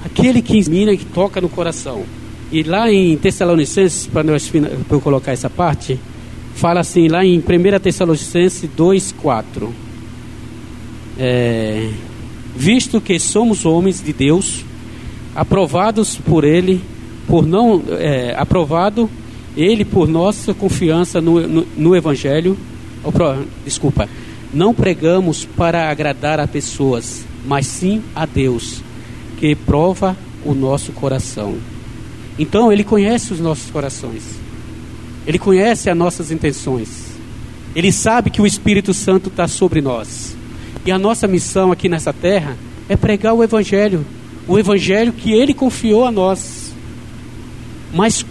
aquele 0.04 0.42
que 0.42 0.58
examina 0.58 0.92
e 0.92 0.98
que 0.98 1.06
toca 1.06 1.40
no 1.40 1.48
coração. 1.48 2.04
E 2.52 2.62
lá 2.62 2.92
em 2.92 3.16
Tessalonicenses, 3.16 4.06
para 4.06 4.22
eu 4.90 5.00
colocar 5.00 5.32
essa 5.32 5.48
parte, 5.48 5.98
fala 6.54 6.80
assim, 6.80 7.08
lá 7.08 7.24
em 7.24 7.38
1 7.38 7.80
Tessalonicenses 7.80 8.68
2, 8.76 9.12
4. 9.12 9.74
É, 11.18 11.90
visto 12.54 13.00
que 13.00 13.18
somos 13.18 13.64
homens 13.64 14.02
de 14.02 14.12
Deus, 14.12 14.64
aprovados 15.34 16.16
por 16.16 16.44
Ele, 16.44 16.80
por 17.26 17.46
não 17.46 17.82
é, 17.98 18.34
aprovado 18.36 19.08
Ele 19.56 19.84
por 19.84 20.06
nossa 20.06 20.52
confiança 20.52 21.20
no, 21.20 21.40
no, 21.40 21.66
no 21.76 21.96
Evangelho, 21.96 22.56
desculpa, 23.64 24.08
não 24.54 24.72
pregamos 24.72 25.44
para 25.44 25.90
agradar 25.90 26.38
a 26.38 26.46
pessoas, 26.46 27.24
mas 27.44 27.66
sim 27.66 28.02
a 28.14 28.24
Deus 28.24 28.82
que 29.36 29.54
prova 29.54 30.16
o 30.44 30.54
nosso 30.54 30.92
coração. 30.92 31.56
Então, 32.38 32.72
Ele 32.72 32.84
conhece 32.84 33.32
os 33.32 33.40
nossos 33.40 33.70
corações, 33.70 34.22
Ele 35.26 35.38
conhece 35.38 35.90
as 35.90 35.96
nossas 35.96 36.30
intenções, 36.30 36.88
Ele 37.74 37.90
sabe 37.90 38.30
que 38.30 38.40
o 38.40 38.46
Espírito 38.46 38.94
Santo 38.94 39.28
está 39.28 39.48
sobre 39.48 39.80
nós. 39.80 40.36
E 40.86 40.92
a 40.92 40.98
nossa 40.98 41.26
missão 41.26 41.72
aqui 41.72 41.88
nessa 41.88 42.12
terra 42.12 42.56
é 42.88 42.96
pregar 42.96 43.34
o 43.34 43.42
Evangelho, 43.42 44.06
o 44.46 44.58
Evangelho 44.58 45.12
que 45.12 45.32
Ele 45.32 45.52
confiou 45.52 46.04
a 46.04 46.12
nós, 46.12 46.72
mas 47.92 48.24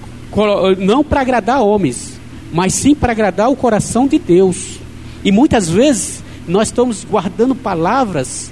não 0.77 1.03
para 1.03 1.21
agradar 1.21 1.61
homens, 1.61 2.19
mas 2.51 2.73
sim 2.73 2.95
para 2.95 3.11
agradar 3.11 3.49
o 3.49 3.55
coração 3.55 4.07
de 4.07 4.19
Deus. 4.19 4.82
E 5.23 5.31
muitas 5.31 5.69
vezes 5.69 6.23
nós 6.47 6.67
estamos 6.67 7.03
guardando 7.03 7.55
palavras 7.55 8.51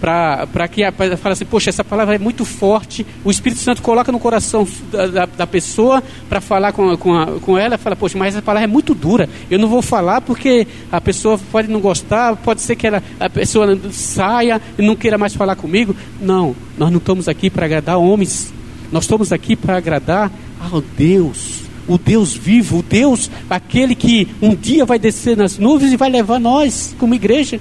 para 0.00 0.66
que 0.66 0.82
fala 1.18 1.34
assim, 1.34 1.44
poxa, 1.44 1.68
essa 1.68 1.84
palavra 1.84 2.14
é 2.14 2.18
muito 2.18 2.44
forte, 2.44 3.06
o 3.22 3.30
Espírito 3.30 3.60
Santo 3.60 3.82
coloca 3.82 4.10
no 4.10 4.18
coração 4.18 4.66
da, 4.90 5.06
da, 5.06 5.26
da 5.26 5.46
pessoa 5.46 6.02
para 6.28 6.40
falar 6.40 6.72
com, 6.72 6.96
com, 6.96 7.14
a, 7.14 7.26
com 7.40 7.58
ela, 7.58 7.76
fala, 7.76 7.94
poxa, 7.94 8.16
mas 8.16 8.34
essa 8.34 8.42
palavra 8.42 8.64
é 8.64 8.66
muito 8.66 8.94
dura, 8.94 9.28
eu 9.50 9.58
não 9.58 9.68
vou 9.68 9.82
falar 9.82 10.22
porque 10.22 10.66
a 10.90 11.00
pessoa 11.00 11.38
pode 11.52 11.68
não 11.68 11.80
gostar, 11.80 12.34
pode 12.36 12.62
ser 12.62 12.76
que 12.76 12.86
ela, 12.86 13.02
a 13.18 13.28
pessoa 13.28 13.78
saia 13.92 14.60
e 14.78 14.82
não 14.82 14.96
queira 14.96 15.18
mais 15.18 15.34
falar 15.34 15.54
comigo. 15.54 15.94
Não, 16.20 16.56
nós 16.78 16.90
não 16.90 16.98
estamos 16.98 17.28
aqui 17.28 17.50
para 17.50 17.66
agradar 17.66 17.98
homens, 17.98 18.52
nós 18.90 19.04
estamos 19.04 19.32
aqui 19.32 19.54
para 19.54 19.76
agradar 19.76 20.32
ao 20.58 20.80
Deus, 20.80 21.64
o 21.90 21.98
Deus 21.98 22.34
vivo, 22.34 22.78
o 22.78 22.82
Deus, 22.82 23.28
aquele 23.50 23.96
que 23.96 24.28
um 24.40 24.54
dia 24.54 24.84
vai 24.84 24.96
descer 24.96 25.36
nas 25.36 25.58
nuvens 25.58 25.92
e 25.92 25.96
vai 25.96 26.08
levar 26.08 26.38
nós 26.38 26.94
como 26.98 27.16
igreja. 27.16 27.58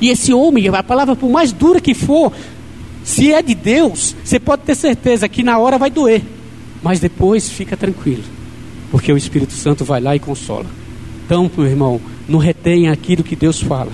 E 0.00 0.08
esse 0.08 0.34
homem, 0.34 0.66
a 0.68 0.82
palavra 0.82 1.14
por 1.14 1.30
mais 1.30 1.52
dura 1.52 1.80
que 1.80 1.94
for, 1.94 2.32
se 3.04 3.32
é 3.32 3.40
de 3.40 3.54
Deus, 3.54 4.16
você 4.24 4.40
pode 4.40 4.62
ter 4.62 4.74
certeza 4.74 5.28
que 5.28 5.44
na 5.44 5.58
hora 5.58 5.78
vai 5.78 5.90
doer, 5.90 6.22
mas 6.82 6.98
depois 6.98 7.48
fica 7.48 7.76
tranquilo, 7.76 8.24
porque 8.90 9.12
o 9.12 9.16
Espírito 9.16 9.52
Santo 9.52 9.84
vai 9.84 10.00
lá 10.00 10.16
e 10.16 10.18
consola. 10.18 10.66
Então, 11.24 11.48
meu 11.56 11.66
irmão, 11.66 12.00
não 12.28 12.40
retenha 12.40 12.90
aquilo 12.90 13.22
que 13.22 13.36
Deus 13.36 13.62
fala. 13.62 13.92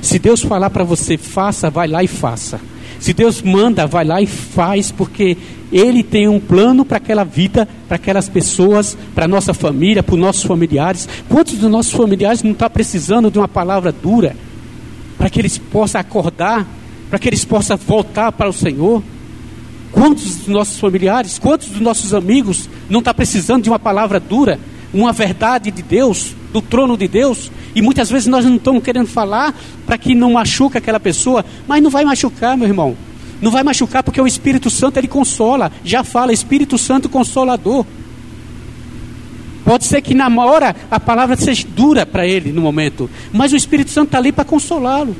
Se 0.00 0.18
Deus 0.18 0.42
falar 0.42 0.70
para 0.70 0.84
você, 0.84 1.18
faça, 1.18 1.68
vai 1.68 1.88
lá 1.88 2.04
e 2.04 2.06
faça. 2.06 2.60
Se 3.00 3.12
Deus 3.12 3.42
manda, 3.42 3.86
vai 3.86 4.04
lá 4.04 4.20
e 4.20 4.26
faz, 4.26 4.92
porque 4.92 5.36
Ele 5.72 6.02
tem 6.02 6.28
um 6.28 6.38
plano 6.38 6.84
para 6.84 6.98
aquela 6.98 7.24
vida, 7.24 7.66
para 7.88 7.96
aquelas 7.96 8.28
pessoas, 8.28 8.96
para 9.14 9.26
nossa 9.26 9.52
família, 9.52 10.02
para 10.02 10.14
os 10.14 10.20
nossos 10.20 10.42
familiares. 10.42 11.08
Quantos 11.28 11.54
dos 11.54 11.70
nossos 11.70 11.92
familiares 11.92 12.42
não 12.42 12.52
estão 12.52 12.68
tá 12.68 12.72
precisando 12.72 13.30
de 13.30 13.38
uma 13.38 13.48
palavra 13.48 13.90
dura? 13.90 14.36
para 15.20 15.28
que 15.28 15.38
eles 15.38 15.58
possam 15.58 16.00
acordar, 16.00 16.66
para 17.10 17.18
que 17.18 17.28
eles 17.28 17.44
possam 17.44 17.76
voltar 17.76 18.32
para 18.32 18.48
o 18.48 18.54
Senhor. 18.54 19.02
Quantos 19.92 20.36
dos 20.36 20.48
nossos 20.48 20.80
familiares, 20.80 21.38
quantos 21.38 21.68
dos 21.68 21.80
nossos 21.80 22.14
amigos 22.14 22.70
não 22.88 23.00
está 23.00 23.12
precisando 23.12 23.64
de 23.64 23.68
uma 23.68 23.78
palavra 23.78 24.18
dura, 24.18 24.58
uma 24.92 25.12
verdade 25.12 25.70
de 25.70 25.82
Deus, 25.82 26.34
do 26.52 26.60
trono 26.60 26.96
de 26.96 27.06
Deus? 27.06 27.50
E 27.74 27.82
muitas 27.82 28.10
vezes 28.10 28.26
nós 28.26 28.44
não 28.44 28.56
estamos 28.56 28.82
querendo 28.82 29.06
falar 29.06 29.54
para 29.86 29.96
que 29.96 30.14
não 30.14 30.32
machuque 30.32 30.78
aquela 30.78 31.00
pessoa, 31.00 31.44
mas 31.66 31.82
não 31.82 31.90
vai 31.90 32.04
machucar, 32.04 32.56
meu 32.56 32.66
irmão. 32.66 32.96
Não 33.40 33.50
vai 33.50 33.62
machucar 33.62 34.02
porque 34.02 34.20
o 34.20 34.26
Espírito 34.26 34.68
Santo 34.68 34.98
ele 34.98 35.08
consola. 35.08 35.72
Já 35.84 36.04
fala, 36.04 36.32
Espírito 36.32 36.76
Santo 36.76 37.08
consolador. 37.08 37.86
Pode 39.64 39.84
ser 39.84 40.02
que 40.02 40.14
na 40.14 40.28
hora 40.28 40.74
a 40.90 40.98
palavra 40.98 41.36
seja 41.36 41.66
dura 41.68 42.04
para 42.04 42.26
ele 42.26 42.50
no 42.50 42.60
momento, 42.60 43.08
mas 43.32 43.52
o 43.52 43.56
Espírito 43.56 43.90
Santo 43.90 44.06
está 44.08 44.18
ali 44.18 44.32
para 44.32 44.44
consolá-lo. 44.44 45.14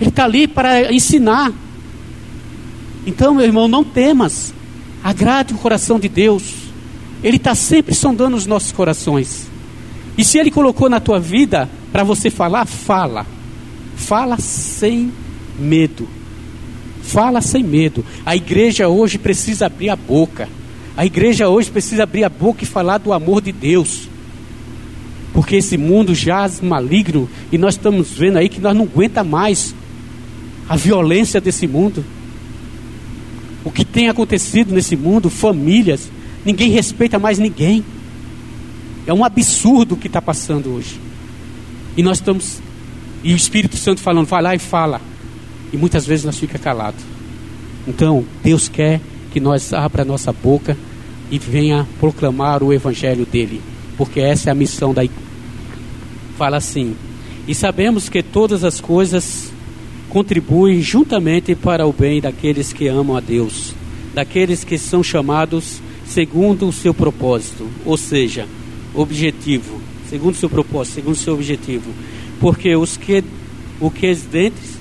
Ele 0.00 0.10
está 0.10 0.24
ali 0.24 0.46
para 0.46 0.92
ensinar. 0.92 1.52
Então, 3.06 3.34
meu 3.34 3.44
irmão, 3.44 3.68
não 3.68 3.84
temas. 3.84 4.52
Agrade 5.02 5.54
o 5.54 5.58
coração 5.58 5.98
de 5.98 6.08
Deus. 6.08 6.65
Ele 7.22 7.36
está 7.36 7.54
sempre 7.54 7.94
sondando 7.94 8.36
os 8.36 8.46
nossos 8.46 8.72
corações. 8.72 9.46
E 10.16 10.24
se 10.24 10.38
Ele 10.38 10.50
colocou 10.50 10.88
na 10.88 11.00
tua 11.00 11.18
vida 11.18 11.68
para 11.92 12.04
você 12.04 12.30
falar, 12.30 12.66
fala. 12.66 13.26
Fala 13.96 14.38
sem 14.38 15.12
medo. 15.58 16.08
Fala 17.02 17.40
sem 17.40 17.62
medo. 17.62 18.04
A 18.24 18.34
igreja 18.34 18.88
hoje 18.88 19.18
precisa 19.18 19.66
abrir 19.66 19.90
a 19.90 19.96
boca. 19.96 20.48
A 20.96 21.04
igreja 21.04 21.48
hoje 21.48 21.70
precisa 21.70 22.04
abrir 22.04 22.24
a 22.24 22.28
boca 22.28 22.64
e 22.64 22.66
falar 22.66 22.98
do 22.98 23.12
amor 23.12 23.40
de 23.42 23.52
Deus. 23.52 24.08
Porque 25.32 25.56
esse 25.56 25.76
mundo 25.76 26.14
jaz 26.14 26.60
maligno 26.60 27.28
e 27.52 27.58
nós 27.58 27.74
estamos 27.74 28.12
vendo 28.12 28.38
aí 28.38 28.48
que 28.48 28.60
nós 28.60 28.74
não 28.74 28.84
aguenta 28.84 29.22
mais 29.22 29.74
a 30.68 30.76
violência 30.76 31.40
desse 31.40 31.66
mundo. 31.66 32.04
O 33.62 33.70
que 33.70 33.84
tem 33.84 34.08
acontecido 34.08 34.72
nesse 34.74 34.96
mundo, 34.96 35.28
famílias, 35.28 36.10
ninguém 36.46 36.70
respeita 36.70 37.18
mais 37.18 37.38
ninguém. 37.38 37.84
É 39.06 39.12
um 39.12 39.24
absurdo 39.24 39.94
o 39.94 39.98
que 39.98 40.06
está 40.06 40.22
passando 40.22 40.70
hoje. 40.70 41.00
E 41.96 42.02
nós 42.02 42.18
estamos, 42.18 42.60
e 43.22 43.32
o 43.32 43.36
Espírito 43.36 43.76
Santo 43.76 44.00
falando, 44.00 44.26
vai 44.26 44.40
lá 44.40 44.54
e 44.54 44.58
fala. 44.58 45.00
E 45.72 45.76
muitas 45.76 46.06
vezes 46.06 46.24
nós 46.24 46.38
fica 46.38 46.58
calado. 46.58 46.96
Então, 47.86 48.24
Deus 48.42 48.68
quer 48.68 49.00
que 49.32 49.40
nós 49.40 49.72
abra 49.72 50.02
a 50.02 50.04
nossa 50.04 50.32
boca 50.32 50.76
e 51.30 51.38
venha 51.38 51.86
proclamar 51.98 52.62
o 52.62 52.72
evangelho 52.72 53.26
dele, 53.26 53.60
porque 53.96 54.20
essa 54.20 54.48
é 54.48 54.52
a 54.52 54.54
missão 54.54 54.94
da 54.94 55.02
Fala 56.38 56.58
assim: 56.58 56.94
"E 57.48 57.54
sabemos 57.54 58.08
que 58.08 58.22
todas 58.22 58.62
as 58.62 58.80
coisas 58.80 59.52
contribuem 60.08 60.80
juntamente 60.80 61.54
para 61.54 61.86
o 61.86 61.92
bem 61.92 62.20
daqueles 62.20 62.72
que 62.72 62.86
amam 62.86 63.16
a 63.16 63.20
Deus, 63.20 63.74
daqueles 64.14 64.62
que 64.62 64.78
são 64.78 65.02
chamados 65.02 65.80
segundo 66.08 66.68
o 66.68 66.72
seu 66.72 66.94
propósito, 66.94 67.68
ou 67.84 67.96
seja, 67.96 68.46
objetivo, 68.94 69.80
segundo 70.08 70.34
o 70.34 70.38
seu 70.38 70.48
propósito, 70.48 70.94
segundo 70.94 71.14
o 71.14 71.18
seu 71.18 71.34
objetivo. 71.34 71.90
Porque 72.40 72.74
os 72.76 72.96
que 72.96 73.24
o 73.78 73.90
que 73.90 74.10
os 74.10 74.22
dentes 74.22 74.78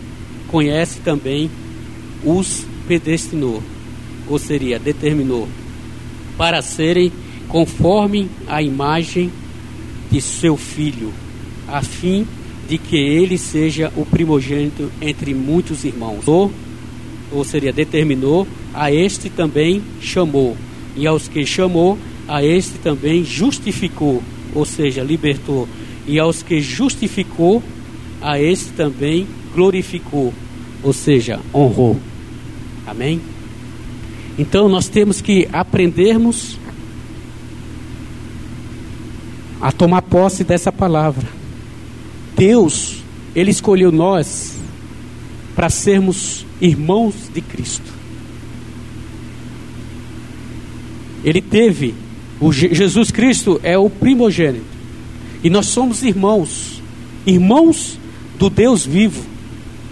conhece 0.48 1.00
também 1.01 1.50
os 2.24 2.65
predestinou, 2.88 3.62
ou 4.27 4.39
seria, 4.39 4.79
determinou, 4.79 5.48
para 6.38 6.62
serem 6.62 7.12
conforme 7.48 8.29
a 8.48 8.62
imagem 8.62 9.32
de 10.10 10.22
seu 10.22 10.55
filho, 10.55 11.12
a 11.67 11.82
fim 11.82 12.25
de 12.67 12.77
que 12.77 12.96
ele 12.96 13.38
seja 13.38 13.91
o 13.96 14.05
primogênito 14.05 14.91
entre 15.01 15.34
muitos 15.34 15.84
irmãos. 15.84 16.27
Ou, 16.27 16.51
ou 17.32 17.44
seria, 17.44 17.72
determinou, 17.72 18.48
a 18.74 18.91
este 18.91 19.29
também 19.29 19.82
chamou, 20.01 20.58
e 20.96 21.06
aos 21.06 21.28
que 21.28 21.46
chamou, 21.46 21.98
a 22.28 22.44
este 22.44 22.78
também 22.80 23.24
justificou, 23.24 24.24
ou 24.54 24.66
seja, 24.66 25.04
libertou, 25.04 25.68
e 26.08 26.20
aos 26.20 26.42
que 26.42 26.62
justificou, 26.62 27.62
a 28.22 28.40
este 28.40 28.72
também 28.72 29.28
glorificou, 29.54 30.34
ou 30.84 30.94
seja, 30.94 31.40
honrou. 31.54 32.00
Amém? 32.86 33.20
Então 34.38 34.70
nós 34.70 34.88
temos 34.88 35.22
que 35.22 35.48
aprendermos 35.52 36.58
a 39.62 39.72
tomar 39.72 40.02
posse 40.02 40.44
dessa 40.44 40.72
palavra. 40.72 41.28
Deus, 42.36 42.98
Ele 43.36 43.50
escolheu 43.50 43.92
nós 43.92 44.56
para 45.56 45.70
sermos 45.70 46.46
irmãos 46.60 47.16
de 47.34 47.42
Cristo. 47.42 47.95
Ele 51.25 51.41
teve, 51.41 51.96
o 52.39 52.53
Jesus 52.53 53.10
Cristo 53.10 53.60
é 53.63 53.75
o 53.75 53.89
primogênito, 53.89 54.63
e 55.44 55.50
nós 55.50 55.65
somos 55.65 56.03
irmãos, 56.03 56.79
irmãos 57.25 57.98
do 58.38 58.48
Deus 58.48 58.86
vivo. 58.86 59.25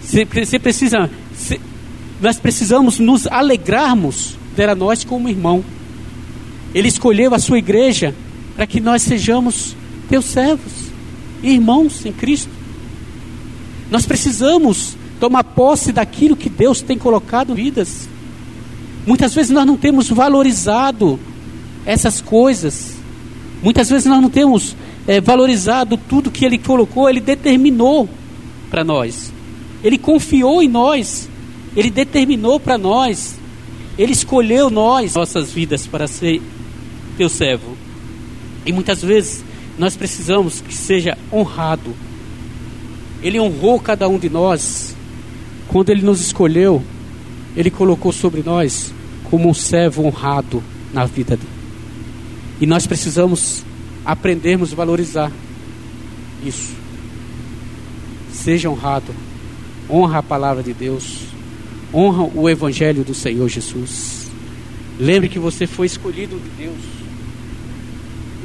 Você 0.04 0.60
precisa, 0.60 1.10
cê, 1.36 1.60
nós 2.22 2.40
precisamos 2.40 3.00
nos 3.00 3.26
alegrarmos 3.26 4.38
ter 4.56 4.70
a 4.70 4.76
nós 4.76 5.04
como 5.04 5.28
irmão. 5.28 5.66
Ele 6.74 6.88
escolheu 6.88 7.34
a 7.34 7.40
sua 7.40 7.58
igreja 7.58 8.14
para 8.56 8.68
que 8.68 8.80
nós 8.80 9.02
sejamos 9.02 9.76
teus 10.08 10.26
servos, 10.26 10.72
irmãos 11.42 12.06
em 12.06 12.12
Cristo. 12.12 12.52
Nós 13.90 14.06
precisamos 14.06 14.96
tomar 15.20 15.44
posse 15.44 15.92
daquilo 15.92 16.36
que 16.36 16.50
Deus 16.50 16.82
tem 16.82 16.98
colocado 16.98 17.54
em 17.54 17.56
vidas. 17.56 18.08
Muitas 19.06 19.34
vezes 19.34 19.52
nós 19.52 19.66
não 19.66 19.76
temos 19.76 20.10
valorizado 20.10 21.20
essas 21.86 22.22
coisas. 22.22 22.96
Muitas 23.62 23.90
vezes 23.90 24.06
nós 24.06 24.22
não 24.22 24.30
temos 24.30 24.76
é, 25.08 25.20
valorizado 25.20 25.98
tudo 25.98 26.32
que 26.32 26.46
Ele 26.46 26.58
colocou, 26.58 27.10
Ele 27.10 27.20
determinou 27.20 28.08
para 28.70 28.84
nós. 28.84 29.32
Ele 29.84 29.98
confiou 29.98 30.64
em 30.64 30.70
nós. 30.70 31.30
Ele 31.76 31.90
determinou 31.90 32.60
para 32.60 32.78
nós. 32.78 33.36
Ele 33.98 34.14
escolheu 34.14 34.70
nós, 34.70 35.16
nossas 35.16 35.52
vidas, 35.52 35.86
para 35.86 36.08
ser 36.08 36.42
teu 37.18 37.30
servo. 37.30 37.78
E 38.66 38.72
muitas 38.72 39.02
vezes 39.02 39.44
nós 39.78 39.96
precisamos 39.96 40.62
que 40.62 40.74
seja 40.74 41.18
honrado. 41.32 41.94
Ele 43.22 43.40
honrou 43.40 43.80
cada 43.80 44.08
um 44.08 44.18
de 44.18 44.30
nós. 44.30 44.96
Quando 45.68 45.90
ele 45.90 46.02
nos 46.02 46.22
escolheu, 46.22 46.84
ele 47.56 47.70
colocou 47.70 48.12
sobre 48.12 48.42
nós 48.44 48.94
como 49.30 49.50
um 49.50 49.54
servo 49.54 50.06
honrado 50.06 50.64
na 50.94 51.06
vida 51.06 51.36
dele. 51.36 51.50
E 52.62 52.66
nós 52.66 52.88
precisamos 52.88 53.64
aprendermos 54.06 54.74
a 54.74 54.76
valorizar 54.76 55.32
isso. 56.46 56.74
Seja 58.32 58.70
honrado. 58.70 59.14
Honra 59.90 60.20
a 60.20 60.24
palavra 60.24 60.64
de 60.64 60.74
Deus. 60.74 61.20
Honra 61.94 62.30
o 62.34 62.50
evangelho 62.50 63.04
do 63.04 63.14
Senhor 63.14 63.48
Jesus. 63.48 64.28
Lembre 65.00 65.30
que 65.30 65.40
você 65.40 65.66
foi 65.68 65.88
escolhido 65.88 66.40
de 66.40 66.64
Deus. 66.64 66.80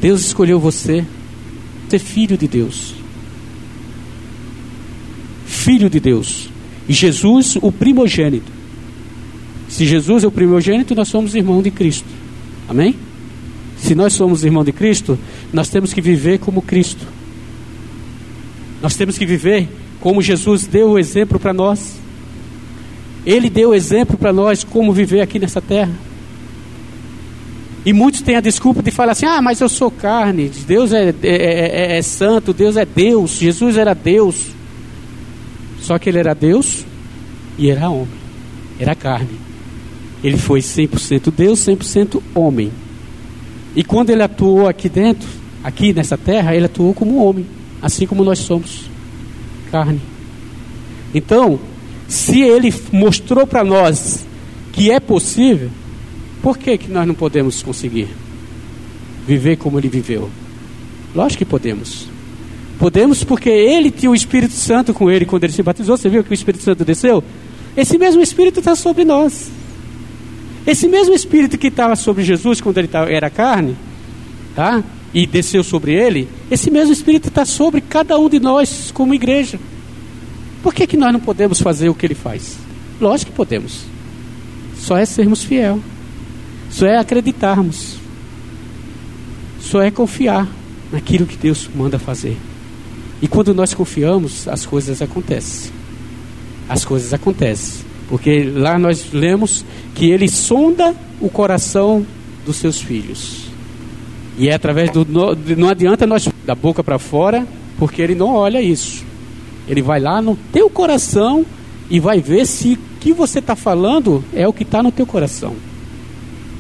Deus 0.01 0.21
escolheu 0.21 0.61
você 0.61 1.05
ser 1.89 1.99
filho 1.99 2.37
de 2.37 2.47
Deus. 2.47 2.95
Filho 5.47 5.91
de 5.91 5.99
Deus. 5.99 6.51
E 6.89 6.93
Jesus, 6.93 7.57
o 7.61 7.73
primogênito. 7.73 8.58
Se 9.79 9.87
Jesus 9.87 10.25
é 10.25 10.27
o 10.27 10.31
primogênito, 10.33 10.93
nós 10.93 11.07
somos 11.07 11.37
irmão 11.37 11.63
de 11.63 11.71
Cristo. 11.71 12.09
Amém? 12.69 12.97
Se 13.77 13.95
nós 13.95 14.13
somos 14.13 14.43
irmão 14.43 14.65
de 14.65 14.73
Cristo, 14.73 15.17
nós 15.53 15.69
temos 15.69 15.93
que 15.93 16.01
viver 16.01 16.41
como 16.41 16.61
Cristo. 16.61 17.07
Nós 18.83 18.97
temos 18.97 19.17
que 19.17 19.25
viver 19.25 19.69
como 20.01 20.21
Jesus 20.21 20.67
deu 20.67 20.91
o 20.91 20.99
exemplo 20.99 21.39
para 21.39 21.53
nós. 21.53 21.95
Ele 23.25 23.49
deu 23.49 23.69
o 23.69 23.75
exemplo 23.75 24.19
para 24.19 24.33
nós 24.33 24.65
como 24.65 24.93
viver 24.93 25.21
aqui 25.21 25.39
nessa 25.39 25.61
terra. 25.61 25.95
E 27.87 27.93
muitos 27.93 28.21
têm 28.21 28.35
a 28.35 28.41
desculpa 28.41 28.83
de 28.83 28.91
falar 28.91 29.13
assim: 29.13 29.27
ah, 29.27 29.41
mas 29.41 29.61
eu 29.61 29.69
sou 29.69 29.93
carne, 29.93 30.51
Deus 30.67 30.93
é, 30.93 31.11
é, 31.11 31.15
é, 31.23 31.99
é, 31.99 32.03
santo, 32.03 32.53
Deus 32.53 32.77
é 32.77 32.85
Deus, 32.85 33.39
Jesus 33.39 33.77
era 33.77 33.95
Deus. 33.95 34.47
Só 35.81 36.01
que 36.01 36.09
ele 36.09 36.19
era 36.19 36.35
Deus 36.35 36.85
e 37.57 37.71
era 37.71 37.89
homem, 37.89 38.09
era 38.81 38.97
carne. 38.97 39.47
Ele 40.23 40.37
foi 40.37 40.61
100% 40.61 41.33
Deus, 41.37 41.61
100% 41.61 42.21
homem. 42.35 42.73
E 43.77 43.85
quando 43.85 44.11
ele 44.11 44.23
atuou 44.23 44.67
aqui 44.67 44.89
dentro, 44.89 45.29
aqui 45.63 45.93
nessa 45.93 46.17
terra, 46.17 46.55
ele 46.55 46.67
atuou 46.67 46.93
como 46.93 47.23
homem, 47.23 47.47
assim 47.81 48.07
como 48.07 48.25
nós 48.25 48.39
somos 48.41 48.91
carne. 49.71 50.01
Então, 51.15 51.59
se 52.09 52.41
ele 52.41 52.75
mostrou 52.93 53.47
para 53.47 53.63
nós 53.63 54.27
que 54.73 54.91
é 54.91 54.99
possível, 54.99 55.71
por 56.43 56.59
que, 56.59 56.79
que 56.79 56.91
nós 56.91 57.07
não 57.07 57.15
podemos 57.15 57.63
conseguir 57.63 58.09
viver 59.27 59.57
como 59.57 59.79
ele 59.79 59.89
viveu? 59.89 60.29
Lógico 61.15 61.39
que 61.39 61.45
podemos. 61.45 62.09
Podemos 62.79 63.25
porque 63.25 63.51
ele 63.51 63.91
tinha 63.91 64.11
o 64.11 64.15
Espírito 64.15 64.55
Santo 64.55 64.95
com 64.95 65.11
ele 65.11 65.25
quando 65.25 65.45
ele 65.45 65.53
se 65.53 65.63
batizou. 65.63 65.97
Você 65.97 66.09
viu 66.09 66.23
que 66.23 66.31
o 66.31 66.35
Espírito 66.35 66.63
Santo 66.63 66.85
desceu? 66.85 67.23
Esse 67.77 67.99
mesmo 67.99 68.23
Espírito 68.23 68.61
está 68.61 68.77
sobre 68.77 69.05
nós. 69.05 69.51
Esse 70.69 70.87
mesmo 70.87 71.15
Espírito 71.15 71.57
que 71.57 71.69
estava 71.69 71.97
sobre 71.97 72.23
Jesus 72.23 72.61
quando 72.61 72.77
ele 72.77 72.91
era 73.09 73.31
carne, 73.31 73.75
tá? 74.55 74.85
E 75.15 75.27
desceu 75.27 75.65
sobre 75.65 75.95
ele, 75.95 76.29
esse 76.51 76.71
mesmo 76.71 76.93
Espírito 76.93 77.29
está 77.29 77.47
sobre 77.47 77.81
cada 77.81 78.19
um 78.19 78.29
de 78.29 78.39
nós 78.39 78.91
como 78.93 79.15
igreja. 79.15 79.59
Por 80.63 80.75
que, 80.75 80.87
que 80.87 80.99
nós 80.99 81.11
não 81.11 81.21
podemos 81.21 81.59
fazer 81.59 81.89
o 81.89 81.95
que 81.95 82.05
ele 82.05 82.15
faz? 82.15 82.59
Lógico 83.01 83.31
que 83.31 83.37
podemos. 83.39 83.85
Só 84.77 84.99
é 84.99 85.07
sermos 85.07 85.43
fiel. 85.43 85.81
Só 86.69 86.85
é 86.85 86.99
acreditarmos. 86.99 87.97
Só 89.59 89.81
é 89.81 89.91
confiar 89.91 90.47
naquilo 90.93 91.25
que 91.25 91.39
Deus 91.39 91.67
manda 91.75 91.99
fazer. 91.99 92.37
E 93.23 93.27
quando 93.27 93.55
nós 93.55 93.73
confiamos, 93.73 94.47
as 94.47 94.67
coisas 94.67 95.01
acontecem. 95.01 95.73
As 96.69 96.85
coisas 96.85 97.15
acontecem. 97.15 97.88
Porque 98.09 98.45
lá 98.45 98.79
nós 98.79 99.13
lemos 99.13 99.65
que 99.95 100.11
ele 100.11 100.29
sonda 100.29 100.95
o 101.21 101.29
coração 101.29 102.07
dos 102.45 102.57
seus 102.57 102.81
filhos. 102.81 103.49
E 104.39 104.49
é 104.49 104.55
através 104.55 104.91
do. 104.91 105.07
Não 105.57 105.69
adianta 105.69 106.07
nós 106.07 106.29
da 106.47 106.55
boca 106.55 106.83
para 106.83 106.99
fora, 106.99 107.47
porque 107.79 108.01
ele 108.01 108.15
não 108.15 108.35
olha 108.35 108.63
isso. 108.63 109.05
Ele 109.69 109.83
vai 109.83 110.01
lá 110.01 110.23
no 110.23 110.37
teu 110.53 110.71
coração 110.71 111.45
e 111.91 112.01
vai 112.01 112.21
ver 112.21 112.47
se 112.47 112.75
o 112.75 112.79
que 113.01 113.13
você 113.13 113.41
está 113.41 113.55
falando 113.55 114.25
é 114.33 114.49
o 114.49 114.53
que 114.53 114.63
está 114.63 114.83
no 114.83 114.91
teu 114.91 115.07
coração 115.07 115.55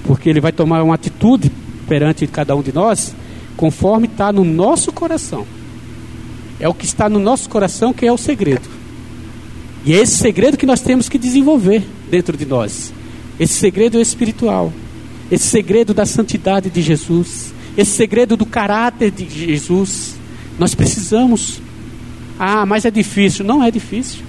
porque 0.08 0.30
ele 0.30 0.40
vai 0.40 0.50
tomar 0.50 0.82
uma 0.82 0.94
atitude 0.94 1.52
perante 1.87 2.26
cada 2.26 2.56
um 2.56 2.62
de 2.62 2.72
nós, 2.72 3.14
conforme 3.58 4.06
está 4.06 4.32
no 4.32 4.42
nosso 4.42 4.90
coração. 4.90 5.46
É 6.58 6.66
o 6.66 6.72
que 6.72 6.87
está 6.87 7.11
no 7.11 7.18
nosso 7.18 7.46
coração 7.50 7.92
que 7.92 8.06
é 8.06 8.11
o 8.11 8.16
segredo. 8.16 8.66
E 9.84 9.94
é 9.94 9.96
esse 9.96 10.16
segredo 10.16 10.56
que 10.56 10.66
nós 10.66 10.80
temos 10.80 11.08
que 11.08 11.18
desenvolver 11.18 11.82
dentro 12.10 12.36
de 12.36 12.44
nós. 12.44 12.92
Esse 13.38 13.54
segredo 13.54 13.98
é 13.98 14.02
espiritual. 14.02 14.72
Esse 15.30 15.46
segredo 15.46 15.94
da 15.94 16.04
santidade 16.04 16.70
de 16.70 16.82
Jesus. 16.82 17.52
Esse 17.76 17.92
segredo 17.92 18.36
do 18.36 18.46
caráter 18.46 19.10
de 19.10 19.28
Jesus. 19.28 20.16
Nós 20.58 20.74
precisamos. 20.74 21.60
Ah, 22.38 22.66
mas 22.66 22.84
é 22.84 22.90
difícil. 22.90 23.44
Não 23.44 23.62
é 23.62 23.70
difícil. 23.70 24.20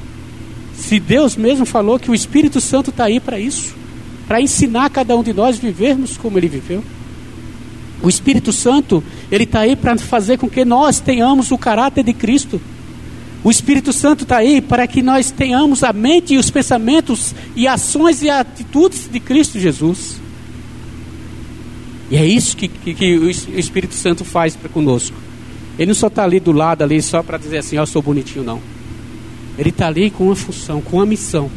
Se 0.75 0.99
Deus 0.99 1.35
mesmo 1.35 1.65
falou 1.65 1.99
que 1.99 2.12
o 2.12 2.15
Espírito 2.15 2.62
Santo 2.62 2.89
está 2.89 3.05
aí 3.05 3.19
para 3.19 3.39
isso 3.39 3.79
para 4.29 4.39
ensinar 4.39 4.91
cada 4.91 5.17
um 5.17 5.23
de 5.23 5.33
nós 5.33 5.57
vivermos 5.57 6.15
como 6.15 6.38
ele 6.38 6.47
viveu. 6.47 6.83
O 7.99 8.07
Espírito 8.07 8.53
Santo, 8.53 9.03
ele 9.31 9.45
está 9.45 9.62
aí 9.62 9.75
para 9.75 9.97
fazer 9.97 10.38
com 10.38 10.47
que 10.47 10.63
nós 10.63 10.99
tenhamos 10.99 11.49
o 11.49 11.57
caráter 11.57 12.03
de 12.03 12.13
Cristo. 12.13 12.62
O 13.43 13.49
Espírito 13.49 13.93
Santo 13.93 14.23
está 14.23 14.38
aí 14.38 14.62
para 14.62 14.86
que 14.86 15.02
nós 15.02 15.32
tenhamos 15.32 15.84
a 15.84 15.93
mente 15.93 16.34
e 16.34 16.38
os 16.38 16.49
pensamentos 16.49 17.34
e 17.56 17.67
ações 17.67 18.21
e 18.21 18.30
atitudes 18.30 19.10
de 19.10 19.19
Cristo 19.19 19.58
Jesus. 19.58 20.19
E 22.12 22.17
é 22.17 22.25
isso 22.25 22.58
que, 22.58 22.67
que, 22.67 22.93
que 22.93 23.17
o 23.17 23.30
Espírito 23.30 23.93
Santo 23.93 24.25
faz 24.25 24.56
para 24.56 24.67
conosco. 24.67 25.15
Ele 25.78 25.88
não 25.88 25.95
só 25.95 26.08
está 26.08 26.23
ali 26.23 26.39
do 26.39 26.52
lado 26.52 26.84
ali 26.84 27.02
só 27.02 27.23
para 27.23 27.38
dizer 27.38 27.60
assim, 27.60 27.78
eu 27.78 27.86
sou 27.86 28.02
bonitinho, 28.02 28.43
não. 28.43 28.60
Ele 29.58 29.69
está 29.69 29.88
ali 29.88 30.10
com 30.10 30.25
uma 30.25 30.36
função, 30.36 30.82
com 30.82 30.97
uma 30.97 31.06
missão. 31.06 31.49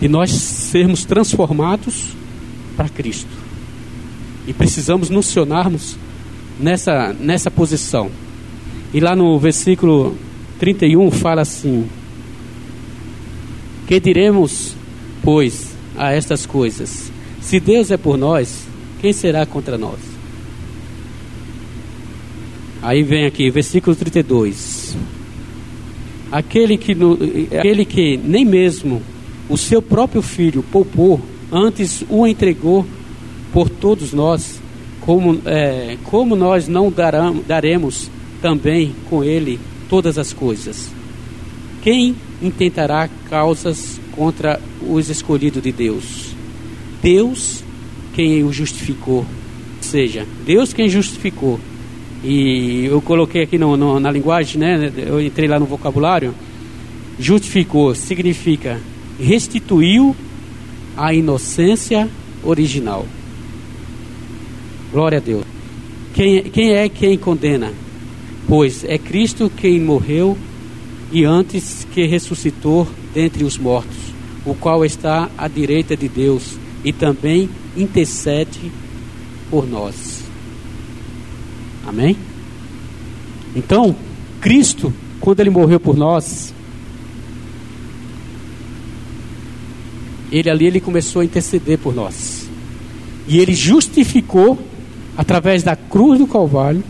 De 0.00 0.08
nós 0.08 0.30
sermos 0.30 1.04
transformados 1.04 2.14
para 2.76 2.88
Cristo. 2.88 3.28
E 4.46 4.54
precisamos 4.54 5.10
nos 5.10 5.34
nessa, 6.58 7.12
nessa 7.12 7.50
posição. 7.50 8.10
E 8.94 9.00
lá 9.00 9.14
no 9.14 9.38
versículo 9.38 10.16
31 10.60 11.10
fala 11.10 11.40
assim: 11.40 11.86
Que 13.88 13.98
diremos, 13.98 14.76
pois, 15.22 15.74
a 15.96 16.12
estas 16.12 16.44
coisas? 16.44 17.10
Se 17.40 17.58
Deus 17.58 17.90
é 17.90 17.96
por 17.96 18.18
nós, 18.18 18.66
quem 19.00 19.12
será 19.14 19.46
contra 19.46 19.78
nós? 19.78 19.98
Aí 22.82 23.02
vem 23.02 23.24
aqui, 23.24 23.50
versículo 23.50 23.96
32. 23.96 24.96
Aquele 26.30 26.76
que, 26.76 26.94
aquele 27.58 27.84
que 27.86 28.18
nem 28.18 28.44
mesmo 28.44 29.02
o 29.48 29.56
seu 29.56 29.80
próprio 29.80 30.20
filho 30.20 30.62
poupou, 30.62 31.20
antes 31.50 32.04
o 32.08 32.26
entregou 32.26 32.86
por 33.50 33.70
todos 33.70 34.12
nós, 34.12 34.60
como, 35.00 35.40
é, 35.46 35.96
como 36.04 36.36
nós 36.36 36.68
não 36.68 36.92
daremos 37.46 38.10
também 38.42 38.94
com 39.08 39.24
ele 39.24 39.58
todas 39.90 40.16
as 40.16 40.32
coisas? 40.32 40.88
Quem 41.82 42.14
intentará 42.40 43.10
causas 43.28 44.00
contra 44.12 44.60
os 44.80 45.10
escolhidos 45.10 45.62
de 45.62 45.72
Deus? 45.72 46.34
Deus 47.02 47.64
quem 48.14 48.44
o 48.44 48.52
justificou. 48.52 49.18
Ou 49.18 49.82
seja, 49.82 50.26
Deus 50.46 50.72
quem 50.72 50.88
justificou. 50.88 51.58
E 52.22 52.84
eu 52.84 53.02
coloquei 53.02 53.42
aqui 53.42 53.58
no, 53.58 53.76
no, 53.76 53.98
na 53.98 54.10
linguagem, 54.10 54.60
né? 54.60 54.92
Eu 54.96 55.20
entrei 55.20 55.48
lá 55.48 55.58
no 55.58 55.66
vocabulário. 55.66 56.34
Justificou 57.18 57.94
significa 57.94 58.80
restituiu 59.18 60.16
a 60.96 61.12
inocência 61.12 62.08
original. 62.42 63.06
Glória 64.92 65.18
a 65.18 65.20
Deus. 65.20 65.44
Quem, 66.14 66.42
quem 66.44 66.72
é 66.72 66.88
quem 66.88 67.16
condena? 67.16 67.72
Pois 68.50 68.82
é 68.82 68.98
Cristo 68.98 69.48
quem 69.48 69.78
morreu 69.78 70.36
e 71.12 71.24
antes 71.24 71.86
que 71.92 72.04
ressuscitou 72.04 72.84
dentre 73.14 73.44
os 73.44 73.56
mortos, 73.56 73.96
o 74.44 74.56
qual 74.56 74.84
está 74.84 75.30
à 75.38 75.46
direita 75.46 75.96
de 75.96 76.08
Deus 76.08 76.58
e 76.84 76.92
também 76.92 77.48
intercede 77.76 78.72
por 79.48 79.68
nós. 79.68 80.24
Amém? 81.86 82.16
Então, 83.54 83.94
Cristo, 84.40 84.92
quando 85.20 85.38
ele 85.38 85.50
morreu 85.50 85.78
por 85.78 85.96
nós, 85.96 86.52
ele 90.32 90.50
ali 90.50 90.66
ele 90.66 90.80
começou 90.80 91.22
a 91.22 91.24
interceder 91.24 91.78
por 91.78 91.94
nós. 91.94 92.48
E 93.28 93.38
ele 93.38 93.54
justificou 93.54 94.58
através 95.16 95.62
da 95.62 95.76
cruz 95.76 96.18
do 96.18 96.26
Calvário, 96.26 96.82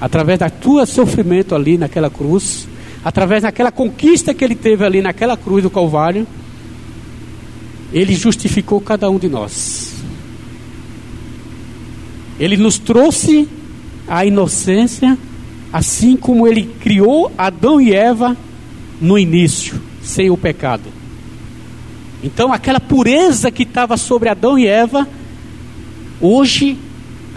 através 0.00 0.38
da 0.38 0.48
tua 0.48 0.86
sofrimento 0.86 1.54
ali 1.54 1.76
naquela 1.76 2.10
cruz, 2.10 2.68
através 3.04 3.42
daquela 3.42 3.72
conquista 3.72 4.32
que 4.32 4.44
ele 4.44 4.54
teve 4.54 4.84
ali 4.84 5.02
naquela 5.02 5.36
cruz 5.36 5.62
do 5.62 5.70
Calvário, 5.70 6.26
ele 7.92 8.14
justificou 8.14 8.80
cada 8.80 9.10
um 9.10 9.18
de 9.18 9.28
nós. 9.28 9.94
Ele 12.38 12.56
nos 12.56 12.78
trouxe 12.78 13.48
a 14.06 14.24
inocência, 14.24 15.18
assim 15.72 16.16
como 16.16 16.46
ele 16.46 16.64
criou 16.80 17.32
Adão 17.36 17.80
e 17.80 17.92
Eva 17.92 18.36
no 19.00 19.18
início, 19.18 19.80
sem 20.02 20.30
o 20.30 20.36
pecado. 20.36 20.84
Então, 22.22 22.52
aquela 22.52 22.80
pureza 22.80 23.50
que 23.50 23.62
estava 23.62 23.96
sobre 23.96 24.28
Adão 24.28 24.58
e 24.58 24.66
Eva, 24.66 25.08
hoje, 26.20 26.76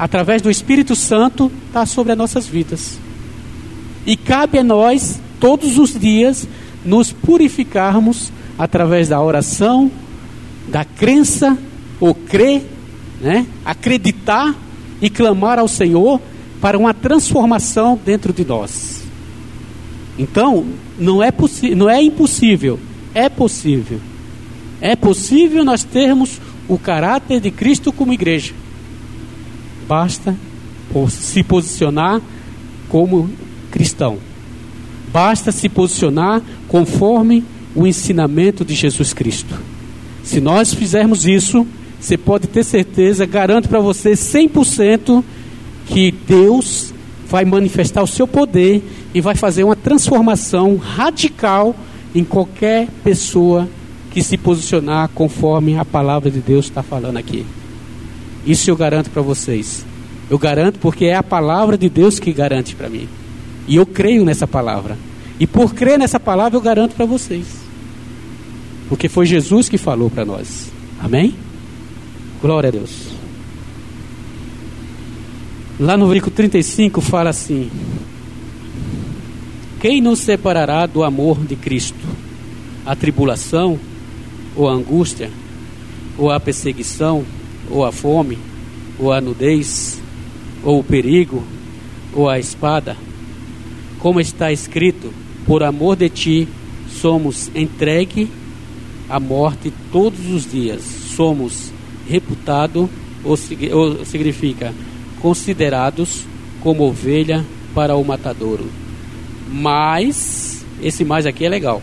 através 0.02 0.42
do 0.42 0.50
Espírito 0.50 0.96
Santo, 0.96 1.52
está 1.68 1.86
sobre 1.86 2.14
as 2.14 2.18
nossas 2.18 2.48
vidas. 2.48 2.98
E 4.04 4.18
cabe 4.18 4.58
a 4.58 4.64
nós, 4.64 5.22
todos 5.40 5.78
os 5.78 5.94
dias, 5.94 6.48
nos 6.84 7.12
purificarmos 7.12 8.32
através 8.58 9.10
da 9.10 9.22
oração, 9.22 9.92
da 10.68 10.84
crença, 10.84 11.56
ou 12.00 12.16
crer, 12.16 12.64
né? 13.22 13.46
acreditar 13.64 14.56
e 15.00 15.08
clamar 15.08 15.60
ao 15.60 15.68
Senhor 15.68 16.20
para 16.60 16.80
uma 16.80 16.96
transformação 16.96 18.00
dentro 18.04 18.34
de 18.34 18.44
nós. 18.44 19.04
Então, 20.18 20.66
não 20.98 21.22
é, 21.22 21.32
não 21.76 21.88
é 21.88 22.02
impossível, 22.02 22.80
é 23.14 23.30
possível. 23.30 24.00
É 24.82 24.96
possível 24.96 25.64
nós 25.64 25.84
termos 25.84 26.42
o 26.68 26.80
caráter 26.80 27.40
de 27.40 27.52
Cristo 27.52 27.94
como 27.94 28.14
igreja. 28.14 28.56
Basta 29.88 30.36
se 31.10 31.44
posicionar 31.44 32.22
como 32.89 33.30
cristão. 33.72 34.17
Basta 35.12 35.52
se 35.52 35.70
posicionar 35.70 36.41
conforme 36.67 37.44
o 37.76 37.88
ensinamento 37.88 38.63
de 38.63 38.76
Jesus 38.76 39.13
Cristo. 39.13 39.56
Se 40.24 40.39
nós 40.39 40.74
fizermos 40.74 41.26
isso, 41.26 41.65
você 42.00 42.17
pode 42.17 42.48
ter 42.48 42.63
certeza, 42.63 43.26
garanto 43.26 43.70
para 43.70 43.80
você 43.80 44.12
100% 44.12 45.24
que 45.86 46.12
Deus 46.12 46.94
vai 47.28 47.46
manifestar 47.46 48.04
o 48.04 48.08
seu 48.08 48.28
poder 48.28 48.84
e 49.13 49.22
vai 49.22 49.36
fazer 49.36 49.63
uma 49.63 49.76
transformação 49.76 50.76
radical 50.76 51.76
em 52.13 52.24
qualquer 52.24 52.88
pessoa 53.04 53.67
que 54.12 54.22
se 54.22 54.38
posicionar 54.38 55.10
conforme 55.13 55.78
a 55.78 55.86
palavra 55.86 56.30
de 56.30 56.39
Deus 56.39 56.65
está 56.65 56.84
falando 56.84 57.17
aqui. 57.17 57.46
Isso 58.46 58.70
eu 58.70 58.76
garanto 58.76 59.10
para 59.10 59.22
vocês. 59.22 59.86
Eu 60.30 60.40
garanto 60.40 60.80
porque 60.80 61.06
é 61.06 61.16
a 61.16 61.24
palavra 61.24 61.78
de 61.78 61.90
Deus 61.90 62.20
que 62.20 62.32
garante 62.32 62.76
para 62.76 62.90
mim. 62.90 63.08
E 63.68 63.76
eu 63.76 63.86
creio 63.86 64.26
nessa 64.26 64.48
palavra. 64.48 64.98
E 65.40 65.46
por 65.46 65.74
crer 65.74 66.00
nessa 66.00 66.20
palavra 66.20 66.58
eu 66.58 66.62
garanto 66.62 66.96
para 66.96 67.06
vocês. 67.06 67.46
Porque 68.88 69.08
foi 69.08 69.26
Jesus 69.26 69.70
que 69.70 69.78
falou 69.78 70.10
para 70.10 70.26
nós. 70.26 70.72
Amém? 71.00 71.36
Glória 72.42 72.70
a 72.70 72.72
Deus. 72.72 73.10
Lá 75.80 75.98
no 75.98 76.08
versículo 76.08 76.36
35 76.36 77.02
fala 77.02 77.32
assim: 77.32 77.72
Quem 79.80 80.02
nos 80.02 80.20
separará 80.20 80.86
do 80.86 81.04
amor 81.04 81.44
de 81.44 81.56
Cristo? 81.56 81.98
A 82.86 82.96
tribulação, 82.96 83.80
ou 84.56 84.70
a 84.70 84.74
angústia, 84.74 85.32
ou 86.18 86.30
a 86.30 86.40
perseguição, 86.40 87.26
ou 87.72 87.86
a 87.86 87.92
fome, 87.92 88.38
ou 89.00 89.12
a 89.12 89.22
nudez, 89.22 90.00
ou 90.64 90.80
o 90.80 90.84
perigo, 90.84 91.44
ou 92.14 92.30
a 92.30 92.38
espada? 92.38 92.98
Como 94.00 94.20
está 94.20 94.52
escrito: 94.52 95.12
Por 95.46 95.64
amor 95.64 95.96
de 95.96 96.10
ti 96.10 96.48
somos 96.90 97.50
entregue 97.56 98.30
a 99.10 99.20
morte 99.20 99.74
todos 99.92 100.28
os 100.30 100.50
dias. 100.50 100.82
Somos 101.16 101.72
reputados, 102.08 102.90
ou, 103.24 103.38
ou 103.74 104.06
significa 104.06 104.74
considerados 105.22 106.26
como 106.62 106.84
ovelha 106.84 107.46
para 107.74 107.96
o 107.96 108.04
matadouro. 108.04 108.70
Mas, 109.52 110.66
esse 110.82 111.04
mais 111.04 111.26
aqui 111.26 111.46
é 111.46 111.50
legal. 111.50 111.82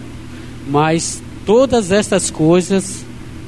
Mas 0.68 1.22
todas 1.44 1.90
estas 1.90 2.30
coisas 2.30 3.04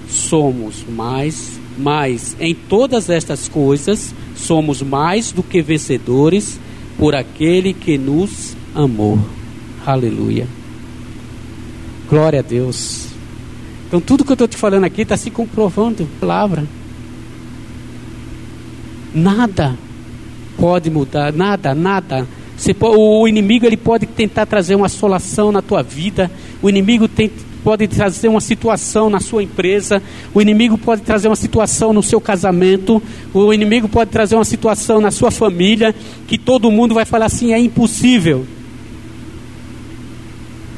somos 0.09 0.85
mais, 0.89 1.60
mais 1.79 2.37
em 2.39 2.55
todas 2.55 3.09
estas 3.09 3.49
coisas 3.49 4.15
somos 4.35 4.83
mais 4.83 5.33
do 5.33 5.43
que 5.43 5.63
vencedores 5.63 6.59
por 6.99 7.15
aquele 7.15 7.73
que 7.73 7.97
nos 7.97 8.57
amou. 8.75 9.19
Aleluia. 9.87 10.47
Glória 12.09 12.41
a 12.41 12.43
Deus. 12.43 13.09
Então 13.87 14.01
tudo 14.01 14.25
que 14.25 14.31
eu 14.31 14.35
estou 14.35 14.49
te 14.49 14.57
falando 14.57 14.85
aqui 14.85 15.03
está 15.03 15.17
se 15.17 15.31
comprovando 15.31 16.09
palavra. 16.21 16.65
Nada 19.15 19.77
pode 20.61 20.91
mudar, 20.91 21.33
nada, 21.33 21.75
nada. 21.75 22.27
Pode, 22.79 22.97
o 22.99 23.27
inimigo 23.27 23.65
ele 23.65 23.77
pode 23.77 24.05
tentar 24.07 24.45
trazer 24.45 24.75
uma 24.75 24.87
assolação 24.87 25.51
na 25.51 25.63
tua 25.63 25.83
vida. 25.83 26.31
O 26.63 26.69
inimigo 26.69 27.09
tem, 27.09 27.31
pode 27.63 27.87
trazer 27.89 28.29
uma 28.29 28.41
situação 28.41 29.09
na 29.09 29.21
sua 29.21 29.43
empresa. 29.43 30.03
O 30.35 30.41
inimigo 30.41 30.77
pode 30.77 31.03
trazer 31.03 31.29
uma 31.29 31.37
situação 31.37 31.93
no 31.93 32.03
seu 32.03 32.21
casamento. 32.21 33.03
O 33.33 33.53
inimigo 33.53 33.89
pode 33.89 34.11
trazer 34.11 34.35
uma 34.35 34.45
situação 34.45 35.01
na 35.01 35.11
sua 35.11 35.31
família 35.31 35.95
que 36.27 36.39
todo 36.39 36.71
mundo 36.71 36.95
vai 36.95 37.05
falar 37.05 37.27
assim 37.27 37.53
é 37.53 37.59
impossível. 37.59 38.47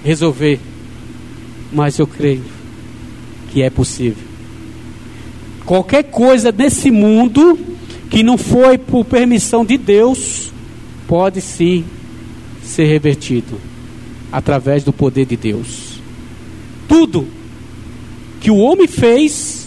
resolver, 0.04 0.58
mas 1.72 1.98
eu 1.98 2.06
creio 2.06 2.42
que 3.52 3.62
é 3.62 3.70
possível. 3.70 4.24
Qualquer 5.64 6.02
coisa 6.04 6.50
desse 6.50 6.90
mundo 6.90 7.56
que 8.10 8.22
não 8.22 8.36
foi 8.36 8.76
por 8.76 9.04
permissão 9.04 9.64
de 9.64 9.78
Deus, 9.78 10.52
pode 11.06 11.40
sim 11.40 11.84
ser 12.62 12.84
revertido 12.84 13.58
através 14.30 14.84
do 14.84 14.92
poder 14.92 15.24
de 15.24 15.36
Deus. 15.36 15.91
Tudo 16.92 17.26
que 18.38 18.50
o 18.50 18.58
homem 18.58 18.86
fez, 18.86 19.66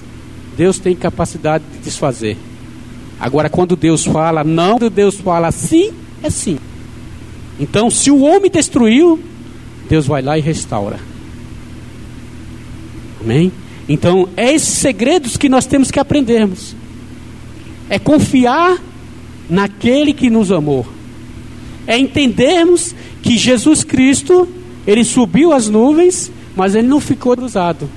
Deus 0.55 0.77
tem 0.77 0.95
capacidade 0.95 1.63
de 1.73 1.79
desfazer. 1.79 2.38
Agora, 3.19 3.49
quando 3.49 3.75
Deus 3.75 4.05
fala 4.05 4.43
não, 4.43 4.77
quando 4.77 4.91
Deus 4.91 5.15
fala 5.15 5.51
sim, 5.51 5.91
é 6.21 6.29
sim. 6.29 6.59
Então, 7.59 7.89
se 7.89 8.11
o 8.11 8.19
homem 8.19 8.51
destruiu, 8.51 9.19
Deus 9.89 10.05
vai 10.05 10.21
lá 10.21 10.38
e 10.38 10.41
restaura. 10.41 10.99
Amém? 13.19 13.51
Então, 13.89 14.29
é 14.38 14.53
esses 14.53 14.77
segredos 14.77 15.35
que 15.35 15.49
nós 15.49 15.65
temos 15.65 15.89
que 15.89 15.99
aprendermos. 15.99 16.75
É 17.89 17.97
confiar 17.97 18.77
naquele 19.49 20.13
que 20.13 20.29
nos 20.29 20.51
amou. 20.51 20.85
É 21.88 21.97
entendermos 21.97 22.93
que 23.23 23.35
Jesus 23.35 23.83
Cristo, 23.83 24.47
ele 24.85 25.03
subiu 25.03 25.51
as 25.51 25.67
nuvens, 25.67 26.31
mas 26.55 26.75
ele 26.75 26.87
não 26.87 26.99
ficou 26.99 27.35
cruzado. 27.35 27.89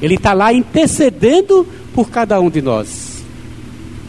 Ele 0.00 0.14
está 0.14 0.32
lá 0.32 0.52
intercedendo 0.52 1.66
por 1.94 2.10
cada 2.10 2.40
um 2.40 2.50
de 2.50 2.60
nós. 2.60 3.24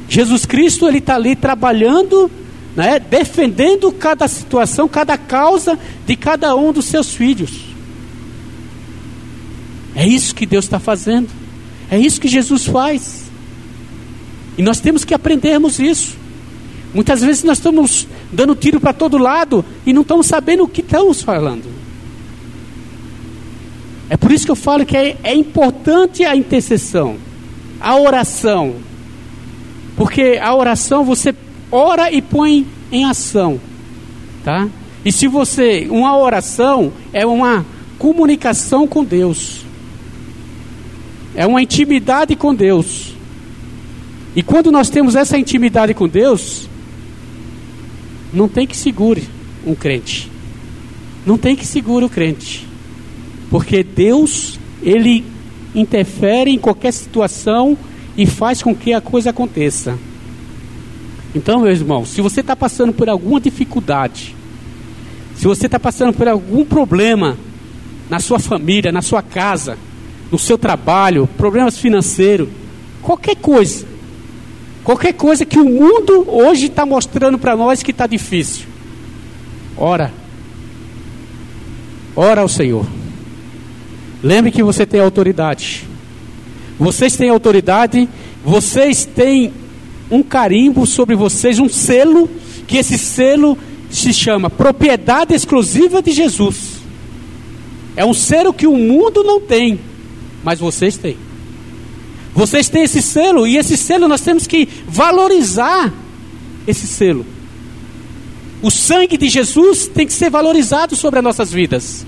Jesus 0.09 0.45
Cristo, 0.45 0.87
ele 0.87 0.99
está 0.99 1.15
ali 1.15 1.35
trabalhando, 1.35 2.29
né, 2.75 2.99
defendendo 2.99 3.91
cada 3.91 4.27
situação, 4.27 4.87
cada 4.87 5.17
causa 5.17 5.77
de 6.05 6.15
cada 6.15 6.55
um 6.55 6.71
dos 6.71 6.85
seus 6.85 7.13
filhos. 7.13 7.67
É 9.95 10.07
isso 10.07 10.35
que 10.35 10.45
Deus 10.45 10.65
está 10.65 10.79
fazendo. 10.79 11.29
É 11.89 11.97
isso 11.97 12.21
que 12.21 12.27
Jesus 12.27 12.65
faz. 12.65 13.23
E 14.57 14.61
nós 14.61 14.79
temos 14.79 15.03
que 15.03 15.13
aprendermos 15.13 15.79
isso. 15.79 16.15
Muitas 16.93 17.21
vezes 17.21 17.43
nós 17.43 17.57
estamos 17.57 18.07
dando 18.31 18.55
tiro 18.55 18.79
para 18.79 18.93
todo 18.93 19.17
lado 19.17 19.63
e 19.85 19.93
não 19.93 20.01
estamos 20.01 20.27
sabendo 20.27 20.63
o 20.63 20.67
que 20.67 20.81
estamos 20.81 21.21
falando. 21.21 21.76
É 24.09 24.15
por 24.15 24.31
isso 24.31 24.45
que 24.45 24.51
eu 24.51 24.55
falo 24.55 24.85
que 24.85 24.95
é, 24.95 25.17
é 25.23 25.35
importante 25.35 26.23
a 26.23 26.35
intercessão, 26.35 27.17
a 27.79 27.95
oração. 27.95 28.75
Porque 29.95 30.39
a 30.41 30.53
oração 30.55 31.03
você 31.03 31.33
ora 31.71 32.11
e 32.11 32.21
põe 32.21 32.65
em 32.91 33.05
ação, 33.05 33.59
tá? 34.43 34.67
E 35.03 35.11
se 35.11 35.27
você, 35.27 35.87
uma 35.89 36.17
oração 36.17 36.91
é 37.11 37.25
uma 37.25 37.65
comunicação 37.97 38.87
com 38.87 39.03
Deus. 39.03 39.65
É 41.35 41.45
uma 41.45 41.61
intimidade 41.61 42.35
com 42.35 42.53
Deus. 42.53 43.13
E 44.35 44.43
quando 44.43 44.71
nós 44.71 44.89
temos 44.89 45.15
essa 45.15 45.37
intimidade 45.37 45.93
com 45.93 46.07
Deus, 46.07 46.69
não 48.33 48.47
tem 48.47 48.67
que 48.67 48.75
segure 48.75 49.27
um 49.65 49.73
crente. 49.73 50.31
Não 51.25 51.37
tem 51.37 51.55
que 51.55 51.65
segure 51.65 52.05
o 52.05 52.09
crente. 52.09 52.66
Porque 53.49 53.83
Deus, 53.83 54.59
ele 54.81 55.23
interfere 55.73 56.51
em 56.51 56.57
qualquer 56.57 56.91
situação 56.91 57.77
e 58.17 58.25
faz 58.25 58.61
com 58.61 58.75
que 58.75 58.93
a 58.93 59.01
coisa 59.01 59.29
aconteça. 59.29 59.97
Então, 61.35 61.61
meu 61.61 61.71
irmão, 61.71 62.05
se 62.05 62.21
você 62.21 62.41
está 62.41 62.55
passando 62.55 62.91
por 62.91 63.09
alguma 63.09 63.39
dificuldade, 63.39 64.35
se 65.35 65.45
você 65.45 65.67
está 65.67 65.79
passando 65.79 66.13
por 66.13 66.27
algum 66.27 66.65
problema 66.65 67.37
na 68.09 68.19
sua 68.19 68.39
família, 68.39 68.91
na 68.91 69.01
sua 69.01 69.21
casa, 69.21 69.77
no 70.31 70.39
seu 70.39 70.57
trabalho, 70.57 71.29
problemas 71.37 71.77
financeiros, 71.77 72.49
qualquer 73.01 73.35
coisa. 73.35 73.85
Qualquer 74.83 75.13
coisa 75.13 75.45
que 75.45 75.59
o 75.59 75.65
mundo 75.65 76.25
hoje 76.27 76.67
está 76.67 76.85
mostrando 76.85 77.37
para 77.37 77.55
nós 77.55 77.83
que 77.83 77.91
está 77.91 78.07
difícil. 78.07 78.65
Ora. 79.77 80.11
Ora 82.15 82.41
ao 82.41 82.47
Senhor. 82.47 82.85
Lembre 84.27 84.51
que 84.51 84.61
você 84.61 84.85
tem 84.85 84.99
autoridade. 84.99 85.87
Vocês 86.77 87.15
têm 87.15 87.29
autoridade, 87.29 88.07
vocês 88.43 89.05
têm 89.05 89.53
um 90.11 90.21
carimbo 90.21 90.85
sobre 90.85 91.15
vocês, 91.15 91.59
um 91.59 91.69
selo, 91.69 92.29
que 92.67 92.77
esse 92.77 92.97
selo 92.97 93.57
se 93.89 94.13
chama 94.13 94.49
propriedade 94.49 95.33
exclusiva 95.33 96.01
de 96.01 96.11
Jesus. 96.11 96.77
É 97.95 98.05
um 98.05 98.13
selo 98.13 98.53
que 98.53 98.67
o 98.67 98.75
mundo 98.75 99.23
não 99.23 99.39
tem 99.39 99.79
mas 100.43 100.59
vocês 100.59 100.97
têm. 100.97 101.17
Vocês 102.33 102.69
têm 102.69 102.83
esse 102.83 103.01
selo 103.01 103.45
e 103.45 103.57
esse 103.57 103.75
selo 103.75 104.07
nós 104.07 104.21
temos 104.21 104.45
que 104.47 104.65
valorizar 104.87 105.93
esse 106.65 106.87
selo. 106.87 107.25
O 108.61 108.71
sangue 108.71 109.17
de 109.17 109.27
Jesus 109.27 109.87
tem 109.87 110.07
que 110.07 110.13
ser 110.13 110.29
valorizado 110.29 110.95
sobre 110.95 111.19
as 111.19 111.23
nossas 111.23 111.51
vidas. 111.51 112.05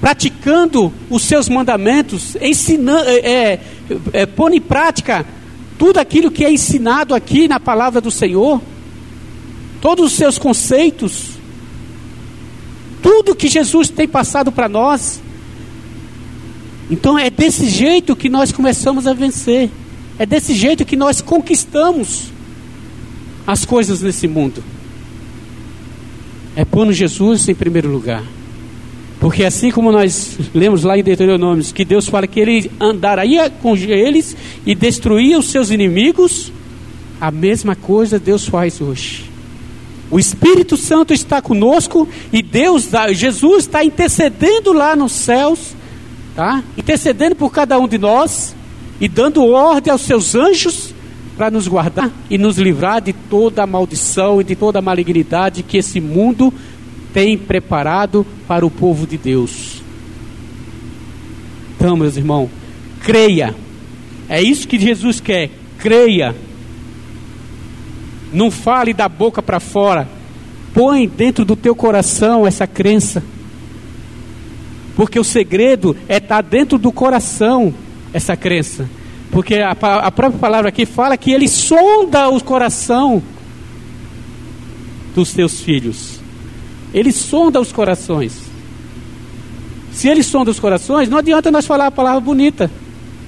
Praticando 0.00 0.92
os 1.10 1.22
seus 1.22 1.48
mandamentos, 1.48 2.36
ensinando, 2.40 3.08
é, 3.08 3.18
é, 3.18 3.60
é, 4.12 4.26
pondo 4.26 4.54
em 4.54 4.60
prática 4.60 5.26
tudo 5.78 5.98
aquilo 5.98 6.30
que 6.30 6.44
é 6.44 6.52
ensinado 6.52 7.14
aqui 7.14 7.48
na 7.48 7.58
palavra 7.58 8.00
do 8.00 8.10
Senhor, 8.10 8.60
todos 9.80 10.06
os 10.06 10.12
seus 10.12 10.38
conceitos, 10.38 11.30
tudo 13.02 13.34
que 13.34 13.48
Jesus 13.48 13.88
tem 13.88 14.06
passado 14.06 14.52
para 14.52 14.68
nós, 14.68 15.20
então 16.90 17.18
é 17.18 17.28
desse 17.28 17.68
jeito 17.68 18.16
que 18.16 18.28
nós 18.28 18.50
começamos 18.50 19.06
a 19.06 19.12
vencer. 19.12 19.70
É 20.18 20.26
desse 20.26 20.54
jeito 20.54 20.84
que 20.84 20.96
nós 20.96 21.20
conquistamos 21.20 22.30
as 23.46 23.64
coisas 23.64 24.00
nesse 24.00 24.26
mundo. 24.26 24.64
É 26.56 26.64
pondo 26.64 26.92
Jesus 26.92 27.48
em 27.48 27.54
primeiro 27.54 27.90
lugar. 27.90 28.24
Porque 29.20 29.44
assim 29.44 29.70
como 29.70 29.90
nós 29.90 30.38
lemos 30.54 30.84
lá 30.84 30.96
em 30.96 31.02
Deuteronômio, 31.02 31.64
que 31.74 31.84
Deus 31.84 32.06
fala 32.08 32.26
que 32.26 32.38
ele 32.38 32.70
andaria 32.80 33.50
com 33.50 33.76
eles 33.76 34.36
e 34.64 34.74
destruía 34.74 35.38
os 35.38 35.50
seus 35.50 35.70
inimigos, 35.70 36.52
a 37.20 37.30
mesma 37.30 37.74
coisa 37.74 38.18
Deus 38.18 38.46
faz 38.46 38.80
hoje. 38.80 39.24
O 40.10 40.18
Espírito 40.18 40.76
Santo 40.76 41.12
está 41.12 41.42
conosco 41.42 42.08
e 42.32 42.42
Deus, 42.42 42.88
Jesus 43.12 43.64
está 43.64 43.84
intercedendo 43.84 44.72
lá 44.72 44.94
nos 44.94 45.12
céus 45.12 45.76
tá? 46.38 46.62
intercedendo 46.76 47.34
por 47.34 47.50
cada 47.50 47.76
um 47.80 47.88
de 47.88 47.98
nós 47.98 48.54
e 49.00 49.08
dando 49.08 49.44
ordem 49.44 49.90
aos 49.90 50.02
seus 50.02 50.36
anjos 50.36 50.94
para 51.36 51.50
nos 51.50 51.66
guardar 51.66 52.12
e 52.30 52.38
nos 52.38 52.58
livrar 52.58 53.00
de 53.00 53.12
toda 53.12 53.64
a 53.64 53.66
maldição 53.66 54.40
e 54.40 54.44
de 54.44 54.54
toda 54.54 54.78
a 54.78 54.82
malignidade 54.82 55.64
que 55.64 55.78
esse 55.78 56.00
mundo 56.00 56.54
tem 57.18 57.36
preparado 57.36 58.24
para 58.46 58.64
o 58.64 58.70
povo 58.70 59.04
de 59.04 59.18
Deus. 59.18 59.82
Então, 61.74 61.96
meus 61.96 62.16
irmãos, 62.16 62.48
creia. 63.02 63.56
É 64.28 64.40
isso 64.40 64.68
que 64.68 64.78
Jesus 64.78 65.18
quer. 65.18 65.50
Creia. 65.78 66.32
Não 68.32 68.52
fale 68.52 68.94
da 68.94 69.08
boca 69.08 69.42
para 69.42 69.58
fora. 69.58 70.08
Põe 70.72 71.08
dentro 71.08 71.44
do 71.44 71.56
teu 71.56 71.74
coração 71.74 72.46
essa 72.46 72.68
crença. 72.68 73.20
Porque 74.94 75.18
o 75.18 75.24
segredo 75.24 75.96
é 76.08 76.18
estar 76.18 76.36
tá 76.36 76.40
dentro 76.40 76.78
do 76.78 76.92
coração 76.92 77.74
essa 78.12 78.36
crença. 78.36 78.88
Porque 79.32 79.56
a, 79.56 79.72
a 79.72 80.12
própria 80.12 80.38
palavra 80.38 80.68
aqui 80.68 80.86
fala 80.86 81.16
que 81.16 81.32
ele 81.32 81.48
sonda 81.48 82.28
o 82.28 82.40
coração 82.44 83.20
dos 85.16 85.32
teus 85.32 85.60
filhos. 85.60 86.17
Ele 86.92 87.12
sonda 87.12 87.60
os 87.60 87.72
corações. 87.72 88.48
Se 89.92 90.08
ele 90.08 90.22
sonda 90.22 90.50
os 90.50 90.60
corações, 90.60 91.08
não 91.08 91.18
adianta 91.18 91.50
nós 91.50 91.66
falar 91.66 91.86
a 91.86 91.90
palavra 91.90 92.20
bonita. 92.20 92.70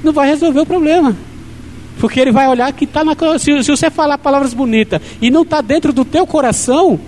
Não 0.02 0.12
vai 0.12 0.28
resolver 0.28 0.60
o 0.60 0.66
problema. 0.66 1.16
Porque 1.98 2.18
ele 2.18 2.32
vai 2.32 2.48
olhar 2.48 2.72
que 2.72 2.84
está 2.84 3.04
na. 3.04 3.14
Se, 3.38 3.62
se 3.62 3.70
você 3.70 3.90
falar 3.90 4.18
palavras 4.18 4.54
bonitas 4.54 5.00
e 5.20 5.30
não 5.30 5.42
está 5.42 5.60
dentro 5.60 5.92
do 5.92 6.04
teu 6.04 6.26
coração, 6.26 6.98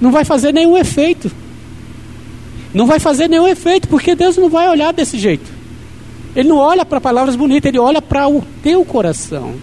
não 0.00 0.10
vai 0.10 0.24
fazer 0.24 0.52
nenhum 0.52 0.76
efeito. 0.76 1.30
Não 2.72 2.86
vai 2.86 2.98
fazer 2.98 3.28
nenhum 3.28 3.48
efeito, 3.48 3.88
porque 3.88 4.14
Deus 4.14 4.36
não 4.36 4.48
vai 4.48 4.68
olhar 4.68 4.92
desse 4.92 5.18
jeito. 5.18 5.50
Ele 6.34 6.48
não 6.48 6.56
olha 6.56 6.84
para 6.84 7.00
palavras 7.00 7.36
bonitas, 7.36 7.68
ele 7.68 7.78
olha 7.78 8.00
para 8.00 8.28
o 8.28 8.44
teu 8.62 8.84
coração. 8.84 9.54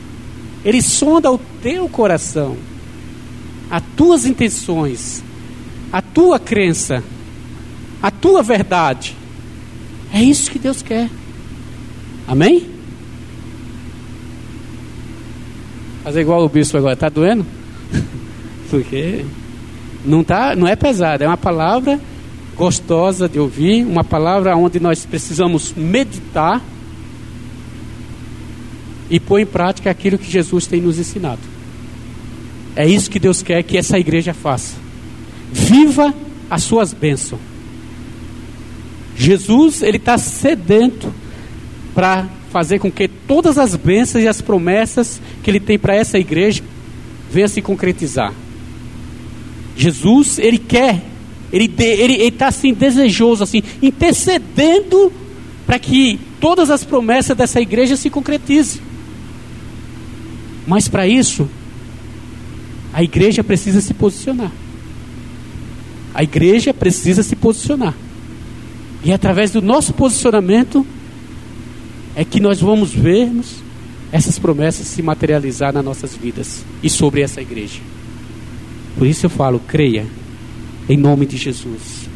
Ele 0.64 0.82
sonda 0.82 1.32
o 1.32 1.38
teu 1.62 1.88
coração, 1.88 2.58
as 3.72 3.82
tuas 3.96 4.26
intenções, 4.26 5.24
tua 6.18 6.40
crença, 6.40 7.04
a 8.02 8.10
tua 8.10 8.42
verdade. 8.42 9.16
É 10.12 10.20
isso 10.20 10.50
que 10.50 10.58
Deus 10.58 10.82
quer. 10.82 11.12
Amém? 12.28 12.68
Fazer 16.04 16.22
igual 16.22 16.44
o 16.44 16.50
bispo 16.50 16.76
agora, 16.76 16.96
está 16.96 17.08
doendo? 17.08 17.46
Porque 18.68 19.26
não, 20.04 20.24
tá, 20.24 20.56
não 20.56 20.68
é 20.68 20.76
pesado, 20.76 21.24
é 21.24 21.28
uma 21.28 21.38
palavra 21.38 22.02
gostosa 22.56 23.30
de 23.30 23.40
ouvir, 23.40 23.86
uma 23.86 24.04
palavra 24.04 24.58
onde 24.58 24.80
nós 24.80 25.06
precisamos 25.06 25.72
meditar 25.78 26.64
e 29.08 29.20
pôr 29.20 29.42
em 29.42 29.46
prática 29.46 29.92
aquilo 29.92 30.18
que 30.18 30.32
Jesus 30.32 30.66
tem 30.66 30.82
nos 30.82 30.98
ensinado. 30.98 31.42
É 32.76 32.88
isso 32.88 33.08
que 33.08 33.20
Deus 33.20 33.44
quer 33.44 33.62
que 33.62 33.78
essa 33.78 34.00
igreja 34.00 34.34
faça. 34.34 34.87
Viva 35.52 36.14
as 36.50 36.64
suas 36.64 36.94
bênçãos. 36.94 37.42
Jesus, 39.16 39.82
ele 39.82 39.98
está 39.98 40.18
sedento 40.18 41.12
para 41.96 42.28
fazer 42.52 42.80
com 42.80 42.92
que 42.92 43.08
todas 43.08 43.58
as 43.58 43.76
bênçãos 43.76 44.24
e 44.24 44.28
as 44.28 44.42
promessas 44.42 45.20
que 45.44 45.50
ele 45.50 45.60
tem 45.60 45.78
para 45.78 45.96
essa 45.96 46.20
igreja 46.20 46.64
venham 47.32 47.48
se 47.48 47.62
concretizar. 47.62 48.34
Jesus, 49.76 50.40
ele 50.40 50.58
quer, 50.58 51.04
ele 51.52 51.72
está 52.24 52.48
assim 52.48 52.74
desejoso, 52.74 53.44
assim, 53.44 53.62
intercedendo 53.82 55.12
para 55.66 55.78
que 55.80 56.20
todas 56.40 56.70
as 56.70 56.84
promessas 56.84 57.36
dessa 57.36 57.60
igreja 57.60 57.96
se 57.96 58.10
concretizem. 58.10 58.82
Mas 60.66 60.88
para 60.88 61.08
isso, 61.08 61.50
a 62.94 63.04
igreja 63.04 63.44
precisa 63.44 63.82
se 63.82 63.94
posicionar. 63.94 64.52
A 66.18 66.24
igreja 66.24 66.74
precisa 66.74 67.22
se 67.22 67.36
posicionar. 67.36 67.94
E 69.04 69.14
através 69.14 69.52
do 69.52 69.62
nosso 69.62 69.94
posicionamento 69.94 70.84
é 72.16 72.26
que 72.26 72.40
nós 72.40 72.60
vamos 72.60 72.92
vermos 72.92 73.58
essas 74.12 74.40
promessas 74.40 74.88
se 74.88 75.04
materializar 75.04 75.72
nas 75.72 75.86
nossas 75.86 76.16
vidas 76.16 76.66
e 76.82 76.90
sobre 76.90 77.22
essa 77.22 77.40
igreja. 77.40 77.80
Por 78.98 79.06
isso 79.06 79.28
eu 79.28 79.30
falo, 79.30 79.60
creia 79.60 80.08
em 80.90 80.98
nome 80.98 81.28
de 81.28 81.38
Jesus. 81.38 82.10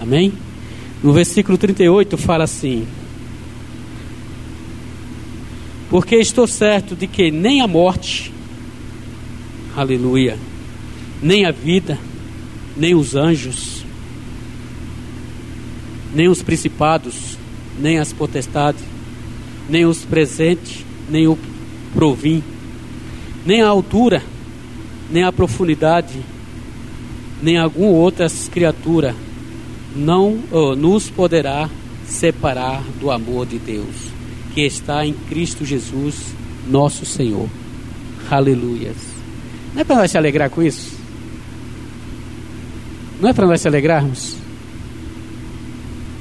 Amém? 0.00 0.32
No 1.04 1.12
versículo 1.12 1.56
38 1.56 2.18
fala 2.18 2.42
assim: 2.42 2.84
Porque 5.88 6.16
estou 6.16 6.48
certo 6.48 6.96
de 6.96 7.06
que 7.06 7.30
nem 7.30 7.60
a 7.60 7.68
morte, 7.68 8.32
aleluia, 9.76 10.36
nem 11.22 11.46
a 11.46 11.52
vida, 11.52 11.96
nem 12.76 12.94
os 12.94 13.14
anjos, 13.14 13.84
nem 16.14 16.28
os 16.28 16.42
principados, 16.42 17.36
nem 17.78 17.98
as 17.98 18.12
potestades, 18.12 18.82
nem 19.68 19.84
os 19.84 20.04
presentes, 20.04 20.84
nem 21.10 21.26
o 21.26 21.38
provim, 21.92 22.42
nem 23.44 23.62
a 23.62 23.68
altura, 23.68 24.22
nem 25.10 25.24
a 25.24 25.32
profundidade, 25.32 26.14
nem 27.42 27.58
alguma 27.58 27.90
outra 27.90 28.26
criatura 28.50 29.14
não 29.94 30.38
oh, 30.50 30.74
nos 30.74 31.10
poderá 31.10 31.68
separar 32.06 32.82
do 32.98 33.10
amor 33.10 33.46
de 33.46 33.58
Deus 33.58 34.12
que 34.54 34.62
está 34.62 35.04
em 35.06 35.12
Cristo 35.12 35.64
Jesus, 35.64 36.34
nosso 36.68 37.06
Senhor. 37.06 37.48
Aleluias. 38.30 38.96
Não 39.74 39.80
é 39.80 39.84
para 39.84 39.96
nós 39.96 40.10
se 40.10 40.18
alegrar 40.18 40.50
com 40.50 40.62
isso? 40.62 40.91
Não 43.22 43.28
é 43.28 43.32
para 43.32 43.46
nós 43.46 43.60
se 43.60 43.68
alegrarmos? 43.68 44.34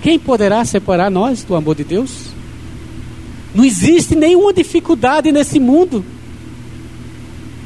Quem 0.03 0.19
poderá 0.19 0.63
separar 0.63 1.09
nós 1.09 1.43
do 1.43 1.55
amor 1.55 1.73
de 1.75 1.83
Deus? 1.83 2.27
Não 3.55 3.65
existe 3.65 4.15
nenhuma 4.15 4.53
dificuldade 4.53 5.31
nesse 5.31 5.59
mundo. 5.59 6.05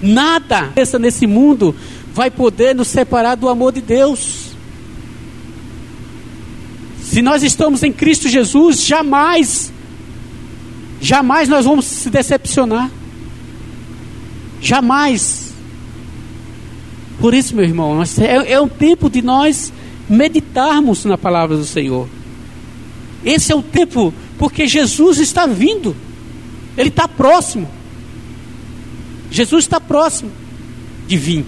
Nada 0.02 0.72
nesse 1.02 1.28
mundo 1.28 1.76
vai 2.14 2.32
poder 2.32 2.74
nos 2.74 2.88
separar 2.88 3.36
do 3.36 3.50
amor 3.50 3.74
de 3.74 3.82
Deus. 3.82 4.52
Se 7.04 7.22
nós 7.22 7.44
estamos 7.44 7.84
em 7.84 7.92
Cristo 7.92 8.30
Jesus, 8.30 8.86
jamais, 8.86 9.72
jamais 11.02 11.50
nós 11.50 11.66
vamos 11.66 11.84
se 11.84 12.10
decepcionar. 12.10 12.90
Jamais. 14.62 15.45
Por 17.20 17.34
isso, 17.34 17.56
meu 17.56 17.66
irmão, 17.66 18.02
é, 18.02 18.54
é 18.54 18.62
um 18.62 18.68
tempo 18.68 19.10
de 19.10 19.22
nós 19.22 19.72
meditarmos 20.10 21.06
na 21.06 21.18
palavra 21.18 21.56
do 21.56 21.66
Senhor. 21.66 22.08
Esse 23.24 23.52
é 23.52 23.56
o 23.56 23.64
tempo 23.64 24.14
porque 24.38 24.68
Jesus 24.68 25.20
está 25.20 25.46
vindo, 25.46 25.96
Ele 26.78 26.90
está 26.90 27.08
próximo. 27.08 27.68
Jesus 29.32 29.66
está 29.66 29.80
próximo 29.82 30.32
de 31.08 31.18
vir. 31.18 31.46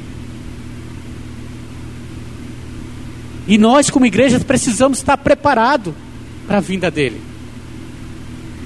E 3.47 3.58
nós, 3.58 3.89
como 3.89 4.06
igreja, 4.06 4.39
precisamos 4.39 4.97
estar 4.97 5.17
preparados 5.17 5.93
para 6.45 6.58
a 6.58 6.62
vinda 6.62 6.91
dele. 6.91 7.21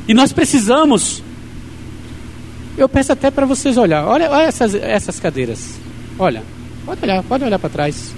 E 0.07 0.13
nós 0.13 0.31
precisamos. 0.33 1.21
Eu 2.77 2.89
peço 2.89 3.11
até 3.11 3.29
para 3.29 3.45
vocês 3.45 3.77
olhar. 3.77 4.07
Olha, 4.07 4.31
olha 4.31 4.43
essas, 4.43 4.73
essas 4.73 5.19
cadeiras. 5.19 5.75
Olha, 6.17 6.43
pode 6.85 7.03
olhar, 7.03 7.23
pode 7.23 7.43
olhar 7.43 7.59
para 7.59 7.69
trás. 7.69 8.13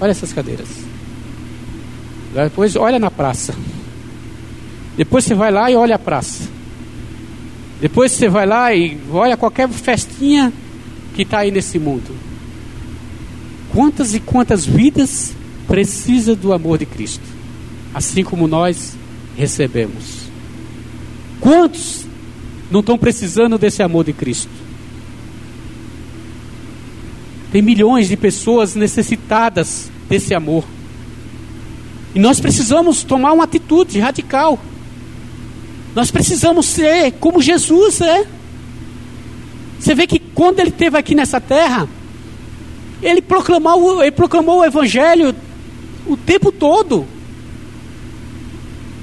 Olha 0.00 0.10
essas 0.10 0.32
cadeiras. 0.32 0.68
Depois 2.34 2.76
olha 2.76 2.98
na 2.98 3.10
praça. 3.10 3.54
Depois 4.96 5.24
você 5.24 5.34
vai 5.34 5.50
lá 5.50 5.70
e 5.70 5.76
olha 5.76 5.96
a 5.96 5.98
praça. 5.98 6.48
Depois 7.80 8.12
você 8.12 8.28
vai 8.28 8.46
lá 8.46 8.74
e 8.74 8.98
olha 9.10 9.36
qualquer 9.36 9.68
festinha 9.68 10.52
que 11.14 11.22
está 11.22 11.40
aí 11.40 11.50
nesse 11.50 11.78
mundo. 11.78 12.14
Quantas 13.72 14.14
e 14.14 14.20
quantas 14.20 14.64
vidas 14.64 15.34
precisa 15.66 16.34
do 16.34 16.52
amor 16.52 16.78
de 16.78 16.86
Cristo, 16.86 17.24
assim 17.92 18.24
como 18.24 18.46
nós 18.46 18.96
recebemos? 19.36 20.26
Quantos 21.40 22.06
não 22.70 22.80
estão 22.80 22.96
precisando 22.96 23.58
desse 23.58 23.82
amor 23.82 24.04
de 24.04 24.12
Cristo? 24.12 24.65
Tem 27.50 27.62
milhões 27.62 28.08
de 28.08 28.16
pessoas 28.16 28.74
necessitadas 28.74 29.90
desse 30.08 30.34
amor. 30.34 30.64
E 32.14 32.18
nós 32.18 32.40
precisamos 32.40 33.02
tomar 33.02 33.32
uma 33.32 33.44
atitude 33.44 33.98
radical. 33.98 34.58
Nós 35.94 36.10
precisamos 36.10 36.66
ser 36.66 37.12
como 37.12 37.42
Jesus 37.42 38.00
é. 38.00 38.26
Você 39.78 39.94
vê 39.94 40.06
que 40.06 40.18
quando 40.18 40.60
ele 40.60 40.70
esteve 40.70 40.98
aqui 40.98 41.14
nessa 41.14 41.40
terra, 41.40 41.88
ele 43.02 43.20
proclamou, 43.20 44.02
ele 44.02 44.10
proclamou 44.10 44.60
o 44.60 44.64
Evangelho 44.64 45.34
o 46.06 46.16
tempo 46.16 46.50
todo. 46.50 47.06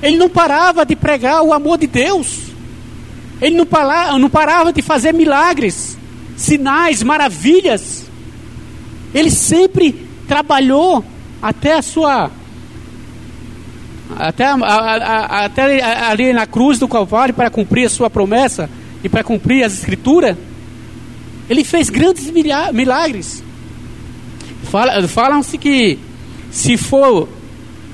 Ele 0.01 0.17
não 0.17 0.29
parava 0.29 0.85
de 0.85 0.95
pregar 0.95 1.43
o 1.43 1.53
amor 1.53 1.77
de 1.77 1.87
Deus. 1.87 2.39
Ele 3.41 3.55
não 3.55 3.65
parava, 3.65 4.17
não 4.17 4.29
parava 4.29 4.73
de 4.73 4.81
fazer 4.81 5.13
milagres, 5.13 5.97
sinais, 6.35 7.03
maravilhas. 7.03 8.02
Ele 9.13 9.29
sempre 9.29 10.07
trabalhou 10.27 11.03
até 11.41 11.73
a 11.75 11.81
sua 11.81 12.31
até, 14.15 14.45
a, 14.45 14.55
a, 14.55 15.45
até 15.45 15.81
ali 15.83 16.33
na 16.33 16.45
cruz 16.45 16.77
do 16.79 16.87
Calvário 16.87 17.33
para 17.33 17.49
cumprir 17.49 17.85
a 17.85 17.89
sua 17.89 18.09
promessa 18.09 18.69
e 19.03 19.09
para 19.09 19.23
cumprir 19.23 19.63
as 19.63 19.73
escrituras, 19.73 20.37
ele 21.49 21.63
fez 21.63 21.89
grandes 21.89 22.31
milagres. 22.31 23.43
Falam-se 25.07 25.57
que 25.57 25.99
se 26.51 26.77
for 26.77 27.27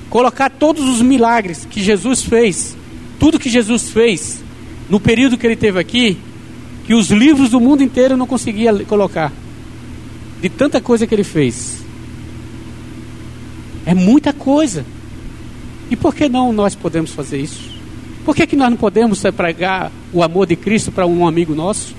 colocar 0.08 0.50
todos 0.50 0.88
os 0.88 1.02
milagres 1.02 1.66
que 1.68 1.82
Jesus 1.82 2.22
fez, 2.22 2.76
tudo 3.18 3.38
que 3.38 3.50
Jesus 3.50 3.90
fez 3.90 4.42
no 4.88 5.00
período 5.00 5.36
que 5.36 5.46
ele 5.46 5.56
teve 5.56 5.78
aqui, 5.78 6.18
que 6.86 6.94
os 6.94 7.10
livros 7.10 7.50
do 7.50 7.60
mundo 7.60 7.82
inteiro 7.82 8.16
não 8.16 8.26
conseguia 8.26 8.72
colocar, 8.84 9.32
de 10.40 10.48
tanta 10.48 10.80
coisa 10.80 11.06
que 11.06 11.14
ele 11.14 11.24
fez. 11.24 11.82
É 13.84 13.94
muita 13.94 14.32
coisa. 14.32 14.84
E 15.90 15.96
por 15.96 16.14
que 16.14 16.28
não 16.28 16.52
nós 16.52 16.74
podemos 16.74 17.10
fazer 17.10 17.38
isso? 17.38 17.70
Por 18.24 18.34
que, 18.34 18.46
que 18.46 18.56
nós 18.56 18.70
não 18.70 18.76
podemos 18.76 19.22
pregar 19.36 19.90
o 20.12 20.22
amor 20.22 20.46
de 20.46 20.54
Cristo 20.54 20.92
para 20.92 21.06
um 21.06 21.26
amigo 21.26 21.54
nosso, 21.54 21.94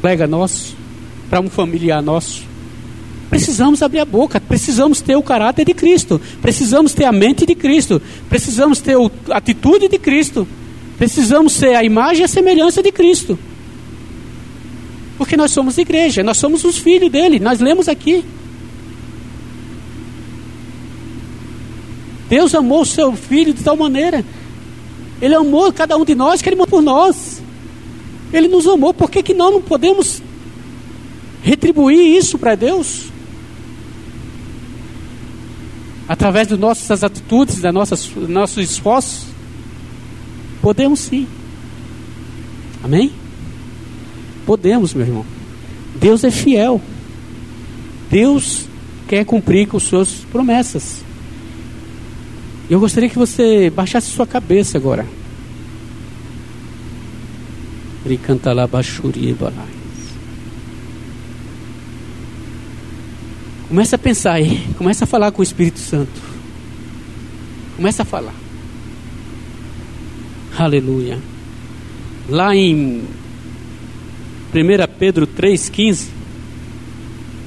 colega 0.00 0.26
nosso, 0.26 0.76
para 1.28 1.40
um 1.40 1.48
familiar 1.48 2.02
nosso? 2.02 2.44
Precisamos 3.30 3.82
abrir 3.82 4.00
a 4.00 4.04
boca, 4.04 4.38
precisamos 4.38 5.00
ter 5.00 5.16
o 5.16 5.22
caráter 5.22 5.64
de 5.64 5.72
Cristo, 5.72 6.20
precisamos 6.42 6.92
ter 6.92 7.06
a 7.06 7.12
mente 7.12 7.46
de 7.46 7.54
Cristo, 7.54 8.00
precisamos 8.28 8.78
ter 8.78 8.94
a 9.30 9.38
atitude 9.38 9.88
de 9.88 9.98
Cristo, 9.98 10.46
precisamos 10.98 11.54
ser 11.54 11.74
a 11.74 11.82
imagem 11.82 12.20
e 12.20 12.24
a 12.24 12.28
semelhança 12.28 12.82
de 12.82 12.92
Cristo. 12.92 13.38
Porque 15.22 15.36
nós 15.36 15.52
somos 15.52 15.78
igreja, 15.78 16.20
nós 16.24 16.36
somos 16.36 16.64
os 16.64 16.78
filhos 16.78 17.08
dele, 17.08 17.38
nós 17.38 17.60
lemos 17.60 17.88
aqui. 17.88 18.24
Deus 22.28 22.52
amou 22.56 22.80
o 22.80 22.84
seu 22.84 23.12
filho 23.14 23.54
de 23.54 23.62
tal 23.62 23.76
maneira. 23.76 24.24
Ele 25.20 25.36
amou 25.36 25.72
cada 25.72 25.96
um 25.96 26.04
de 26.04 26.16
nós, 26.16 26.42
que 26.42 26.48
ele 26.48 26.56
amou 26.56 26.66
por 26.66 26.82
nós. 26.82 27.40
Ele 28.32 28.48
nos 28.48 28.66
amou, 28.66 28.92
por 28.92 29.08
que, 29.08 29.22
que 29.22 29.32
nós 29.32 29.52
não 29.52 29.62
podemos 29.62 30.20
retribuir 31.40 32.18
isso 32.18 32.36
para 32.36 32.56
Deus? 32.56 33.12
através 36.08 36.48
das 36.48 36.58
nossas 36.58 37.04
atitudes, 37.04 37.60
das 37.60 37.72
nossas 37.72 38.10
nossos 38.28 38.70
esforços? 38.70 39.26
Podemos 40.60 40.98
sim. 40.98 41.28
Amém? 42.82 43.21
Podemos, 44.46 44.94
meu 44.94 45.06
irmão. 45.06 45.26
Deus 45.94 46.24
é 46.24 46.30
fiel. 46.30 46.80
Deus 48.10 48.66
quer 49.08 49.24
cumprir 49.24 49.68
com 49.68 49.78
suas 49.78 50.24
promessas. 50.30 51.04
Eu 52.68 52.80
gostaria 52.80 53.08
que 53.08 53.18
você 53.18 53.70
baixasse 53.70 54.10
sua 54.10 54.26
cabeça 54.26 54.78
agora. 54.78 55.06
Lá 58.04 58.68
Começa 63.68 63.96
a 63.96 63.98
pensar 63.98 64.32
aí, 64.34 64.66
começa 64.76 65.04
a 65.04 65.06
falar 65.06 65.32
com 65.32 65.40
o 65.40 65.42
Espírito 65.42 65.78
Santo. 65.78 66.20
Começa 67.76 68.02
a 68.02 68.04
falar. 68.04 68.34
Aleluia. 70.58 71.18
Lá 72.28 72.54
em 72.54 73.02
1 74.54 74.98
Pedro 74.98 75.26
3,15. 75.26 76.08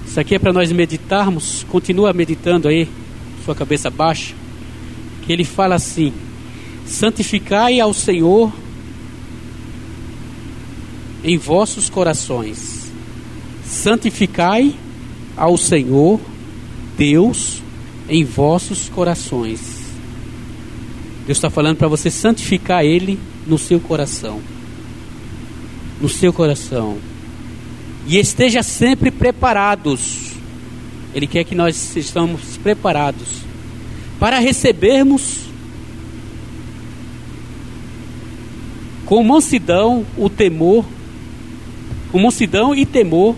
Isso 0.07 0.19
aqui 0.19 0.33
é 0.33 0.39
para 0.39 0.51
nós 0.51 0.71
meditarmos. 0.71 1.63
Continua 1.69 2.11
meditando 2.13 2.67
aí, 2.67 2.87
sua 3.43 3.53
cabeça 3.53 3.91
baixa. 3.91 4.33
Que 5.21 5.31
ele 5.31 5.43
fala 5.43 5.75
assim: 5.75 6.11
Santificai 6.85 7.79
ao 7.79 7.93
Senhor 7.93 8.51
em 11.23 11.37
vossos 11.37 11.89
corações. 11.89 12.91
Santificai 13.63 14.73
ao 15.37 15.57
Senhor 15.57 16.19
Deus 16.97 17.61
em 18.09 18.23
vossos 18.23 18.89
corações. 18.89 19.59
Deus 21.25 21.37
está 21.37 21.49
falando 21.49 21.77
para 21.77 21.87
você 21.87 22.09
santificar 22.09 22.83
Ele 22.83 23.19
no 23.45 23.57
seu 23.57 23.79
coração. 23.79 24.54
No 25.99 26.09
seu 26.09 26.33
coração. 26.33 26.97
E 28.07 28.17
esteja 28.17 28.61
sempre 28.61 29.09
preparados. 29.09 30.31
Ele 31.13 31.27
quer 31.27 31.43
que 31.43 31.55
nós 31.55 31.75
estejamos 31.75 32.57
preparados 32.57 33.45
para 34.19 34.39
recebermos 34.39 35.45
com 39.05 39.23
mansidão 39.23 40.05
o 40.17 40.29
temor, 40.29 40.85
com 42.11 42.19
mansidão 42.19 42.73
e 42.73 42.85
temor 42.85 43.35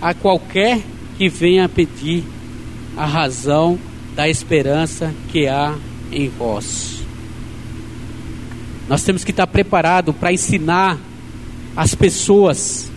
a 0.00 0.14
qualquer 0.14 0.80
que 1.18 1.28
venha 1.28 1.68
pedir 1.68 2.24
a 2.96 3.04
razão 3.04 3.78
da 4.14 4.28
esperança 4.28 5.14
que 5.30 5.46
há 5.46 5.76
em 6.10 6.28
vós. 6.28 7.02
Nós 8.88 9.02
temos 9.02 9.24
que 9.24 9.30
estar 9.30 9.46
preparados 9.46 10.14
para 10.14 10.32
ensinar 10.32 10.98
as 11.76 11.94
pessoas 11.94 12.90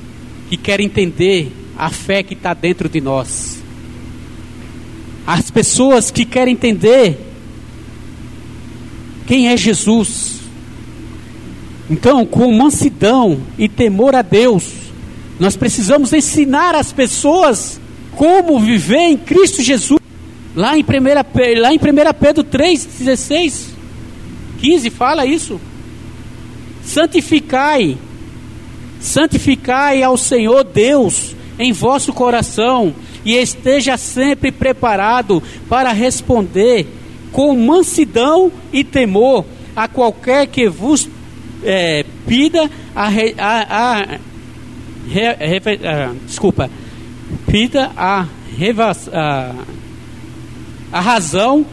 que 0.50 0.58
querem 0.58 0.86
entender 0.86 1.52
a 1.78 1.90
fé 1.90 2.24
que 2.24 2.34
está 2.34 2.54
dentro 2.54 2.88
de 2.88 3.02
nós. 3.02 3.64
As 5.26 5.50
pessoas 5.50 6.12
que 6.12 6.26
querem 6.26 6.54
entender 6.54 7.20
quem 9.26 9.50
é 9.50 9.58
Jesus. 9.58 10.40
Então, 11.90 12.26
com 12.26 12.52
mansidão 12.52 13.42
e 13.58 13.68
temor 13.68 14.16
a 14.16 14.22
Deus, 14.22 14.72
nós 15.40 15.56
precisamos 15.56 16.14
ensinar 16.14 16.76
as 16.76 16.92
pessoas 16.92 17.80
como 18.16 18.60
viver 18.60 19.10
em 19.10 19.18
Cristo 19.18 19.62
Jesus. 19.62 20.00
Lá 20.56 20.78
em 20.78 20.84
1, 20.84 21.60
lá 21.60 21.74
em 21.74 21.78
1 21.78 21.80
Pedro 22.20 22.44
3, 22.44 22.86
16, 22.86 23.74
15 24.60 24.90
fala 24.90 25.26
isso. 25.26 25.60
Santificai, 26.84 27.98
santificai 29.00 30.04
ao 30.04 30.18
Senhor 30.18 30.64
Deus 30.64 31.36
em 31.58 31.72
vosso 31.72 32.14
coração 32.14 32.94
e 33.24 33.36
esteja 33.36 33.98
sempre 33.98 34.52
preparado 34.52 35.42
para 35.68 35.92
responder 35.92 36.88
com 37.32 37.56
mansidão 37.56 38.52
e 38.72 38.84
temor 38.84 39.46
a 39.76 39.88
qualquer 39.88 40.48
que 40.48 40.70
vos 40.70 41.10
é, 41.64 42.06
pida 42.28 42.70
a, 42.96 43.08
a, 43.08 43.62
a, 43.62 44.04
a, 44.04 44.20
desculpa 46.26 46.70
pida 47.48 47.92
a, 47.96 48.26
a, 49.14 49.52
a 50.92 51.02
razão 51.02 51.66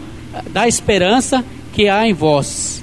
da 0.51 0.67
esperança 0.67 1.45
que 1.73 1.89
há 1.89 2.07
em 2.07 2.13
vós. 2.13 2.83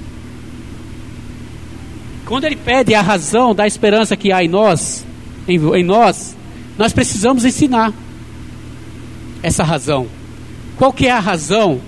Quando 2.30 2.44
ele 2.44 2.54
pede 2.54 2.94
a 2.94 3.02
razão 3.02 3.52
da 3.52 3.66
esperança 3.66 4.16
que 4.16 4.30
há 4.30 4.44
em 4.44 4.46
nós, 4.46 5.04
em, 5.48 5.56
em 5.56 5.82
nós, 5.82 6.36
nós 6.78 6.92
precisamos 6.92 7.44
ensinar 7.44 7.92
essa 9.42 9.64
razão. 9.64 10.06
Qual 10.76 10.92
que 10.92 11.08
é 11.08 11.10
a 11.10 11.18
razão 11.18 11.80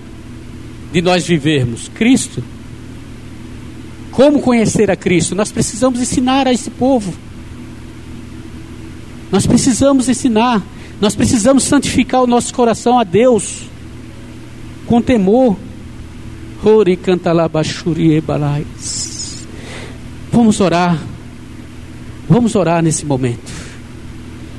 de 0.93 1.01
nós 1.01 1.25
vivermos? 1.25 1.87
Cristo. 1.95 2.43
Como 4.11 4.43
conhecer 4.43 4.91
a 4.91 4.97
Cristo? 4.97 5.37
Nós 5.37 5.53
precisamos 5.53 6.01
ensinar 6.01 6.49
a 6.49 6.53
esse 6.53 6.71
povo. 6.71 7.15
Nós 9.31 9.47
precisamos 9.47 10.09
ensinar, 10.09 10.61
nós 11.01 11.15
precisamos 11.15 11.63
santificar 11.63 12.21
o 12.21 12.27
nosso 12.27 12.53
coração 12.53 12.99
a 12.99 13.05
Deus 13.05 13.63
com 14.89 15.01
temor. 15.01 15.57
Vamos 20.33 20.61
orar. 20.61 20.99
Vamos 22.29 22.55
orar 22.55 22.83
nesse 22.83 23.05
momento. 23.05 23.53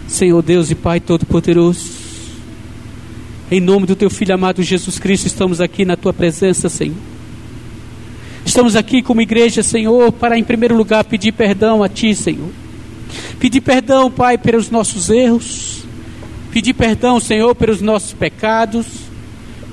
Senhor 0.08 0.42
Deus 0.44 0.70
e 0.70 0.76
Pai 0.76 1.00
Todo-Poderoso, 1.00 1.92
em 3.50 3.60
nome 3.60 3.88
do 3.88 3.96
Teu 3.96 4.10
Filho 4.10 4.36
amado 4.36 4.62
Jesus 4.62 5.00
Cristo, 5.00 5.26
estamos 5.26 5.60
aqui 5.60 5.84
na 5.84 5.98
Tua 5.98 6.14
presença, 6.14 6.70
Senhor. 6.70 6.96
Estamos 8.46 8.76
aqui 8.76 9.02
como 9.02 9.22
igreja, 9.22 9.64
Senhor, 9.64 10.12
para 10.12 10.38
em 10.38 10.44
primeiro 10.44 10.78
lugar 10.78 11.04
pedir 11.06 11.32
perdão 11.32 11.82
a 11.82 11.90
Ti, 11.90 12.14
Senhor 12.14 12.52
Pedir 13.40 13.62
perdão, 13.62 14.10
Pai, 14.12 14.38
pelos 14.38 14.70
nossos 14.70 15.10
erros. 15.10 15.84
Pedir 16.52 16.74
perdão, 16.74 17.20
Senhor, 17.20 17.54
pelos 17.56 17.82
nossos 17.82 18.14
pecados. 18.14 18.86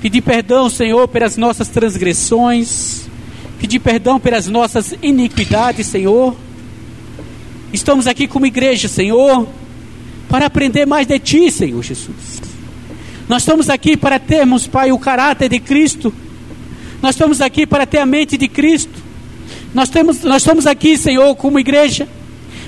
Pedir 0.01 0.21
perdão, 0.21 0.69
Senhor, 0.69 1.07
pelas 1.07 1.37
nossas 1.37 1.67
transgressões. 1.67 3.00
Pedir 3.61 3.77
perdão 3.77 4.19
pelas 4.19 4.47
nossas 4.47 4.95
iniquidades, 5.03 5.85
Senhor. 5.85 6.35
Estamos 7.71 8.07
aqui 8.07 8.27
como 8.27 8.47
igreja, 8.47 8.87
Senhor, 8.87 9.47
para 10.27 10.47
aprender 10.47 10.87
mais 10.87 11.05
de 11.05 11.19
Ti, 11.19 11.51
Senhor 11.51 11.83
Jesus. 11.83 12.41
Nós 13.29 13.43
estamos 13.43 13.69
aqui 13.69 13.95
para 13.95 14.17
termos, 14.17 14.65
Pai, 14.65 14.91
o 14.91 14.97
caráter 14.97 15.47
de 15.47 15.59
Cristo. 15.59 16.11
Nós 17.03 17.13
estamos 17.13 17.39
aqui 17.39 17.67
para 17.67 17.85
ter 17.85 17.99
a 17.99 18.05
mente 18.05 18.35
de 18.35 18.47
Cristo. 18.47 18.99
Nós, 19.75 19.89
temos, 19.89 20.23
nós 20.23 20.41
estamos 20.41 20.65
aqui, 20.65 20.97
Senhor, 20.97 21.35
como 21.35 21.59
igreja 21.59 22.07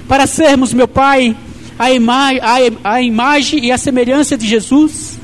para 0.07 0.27
sermos, 0.27 0.73
meu 0.73 0.87
Pai, 0.87 1.35
a, 1.79 1.91
ima 1.91 2.33
a, 2.33 2.93
a 2.93 3.01
imagem 3.01 3.65
e 3.65 3.71
a 3.71 3.79
semelhança 3.79 4.37
de 4.37 4.47
Jesus. 4.47 5.17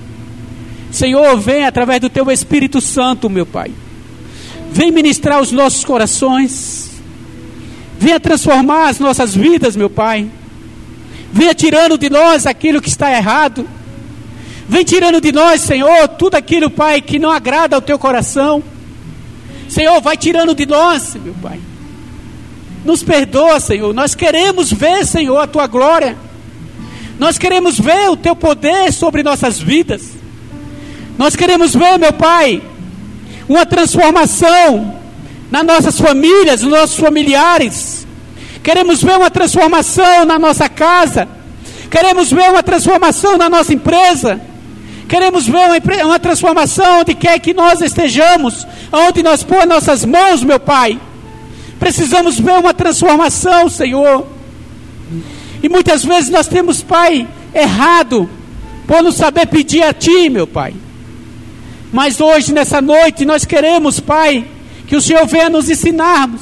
Senhor, 0.89 1.39
vem 1.39 1.63
através 1.63 2.01
do 2.01 2.09
Teu 2.09 2.31
Espírito 2.31 2.81
Santo, 2.81 3.29
meu 3.29 3.45
Pai. 3.45 3.71
Vem 4.71 4.91
ministrar 4.91 5.41
os 5.41 5.51
nossos 5.51 5.83
corações. 5.83 6.91
Venha 7.99 8.19
transformar 8.19 8.89
as 8.89 8.99
nossas 8.99 9.35
vidas, 9.35 9.75
meu 9.75 9.89
Pai. 9.89 10.29
Venha 11.31 11.53
tirando 11.53 11.97
de 11.97 12.09
nós 12.09 12.45
aquilo 12.45 12.81
que 12.81 12.89
está 12.89 13.11
errado. 13.11 13.67
Vem 14.67 14.83
tirando 14.83 15.19
de 15.19 15.31
nós, 15.31 15.61
Senhor, 15.61 16.07
tudo 16.09 16.35
aquilo, 16.35 16.69
Pai, 16.69 17.01
que 17.01 17.19
não 17.19 17.29
agrada 17.29 17.75
ao 17.75 17.81
Teu 17.81 17.97
coração. 17.99 18.63
Senhor, 19.67 19.99
vai 20.01 20.15
tirando 20.15 20.55
de 20.55 20.65
nós, 20.65 21.15
meu 21.15 21.33
Pai. 21.41 21.59
Nos 22.85 23.03
perdoa, 23.03 23.59
Senhor. 23.59 23.93
Nós 23.93 24.15
queremos 24.15 24.71
ver, 24.71 25.05
Senhor, 25.05 25.37
a 25.37 25.47
tua 25.47 25.67
glória. 25.67 26.17
Nós 27.19 27.37
queremos 27.37 27.77
ver 27.77 28.09
o 28.09 28.15
teu 28.15 28.35
poder 28.35 28.93
sobre 28.93 29.21
nossas 29.21 29.59
vidas. 29.59 30.01
Nós 31.17 31.35
queremos 31.35 31.75
ver, 31.75 31.99
meu 31.99 32.13
Pai, 32.13 32.61
uma 33.49 33.65
transformação 33.65 34.99
nas 35.49 35.65
nossas 35.65 35.99
famílias, 35.99 36.61
nos 36.61 36.71
nossos 36.71 36.99
familiares. 36.99 38.07
Queremos 38.63 39.01
ver 39.01 39.17
uma 39.17 39.31
transformação 39.31 40.23
na 40.23 40.37
nossa 40.37 40.69
casa. 40.69 41.27
Queremos 41.89 42.31
ver 42.31 42.51
uma 42.51 42.61
transformação 42.61 43.37
na 43.37 43.49
nossa 43.49 43.73
empresa. 43.73 44.39
Queremos 45.07 45.47
ver 45.47 45.57
uma, 45.57 46.05
uma 46.05 46.19
transformação 46.19 46.99
onde 46.99 47.15
quer 47.15 47.39
que 47.39 47.51
nós 47.51 47.81
estejamos, 47.81 48.67
onde 48.93 49.23
nós 49.23 49.41
pôr 49.41 49.65
nossas 49.65 50.05
mãos, 50.05 50.43
meu 50.43 50.59
Pai. 50.59 50.99
Precisamos 51.79 52.39
ver 52.39 52.59
uma 52.59 52.75
transformação, 52.75 53.67
Senhor. 53.67 54.27
E 55.63 55.67
muitas 55.67 56.05
vezes 56.05 56.29
nós 56.29 56.47
temos, 56.47 56.83
Pai, 56.83 57.27
errado, 57.51 58.29
por 58.85 59.01
não 59.01 59.11
saber 59.11 59.47
pedir 59.47 59.81
a 59.81 59.91
Ti, 59.91 60.29
meu 60.29 60.45
Pai. 60.45 60.75
Mas 61.91 62.21
hoje, 62.21 62.53
nessa 62.53 62.81
noite, 62.81 63.25
nós 63.25 63.45
queremos, 63.45 63.99
Pai, 63.99 64.45
que 64.87 64.95
o 64.95 65.01
Senhor 65.01 65.25
venha 65.25 65.49
nos 65.49 65.69
ensinarmos. 65.69 66.41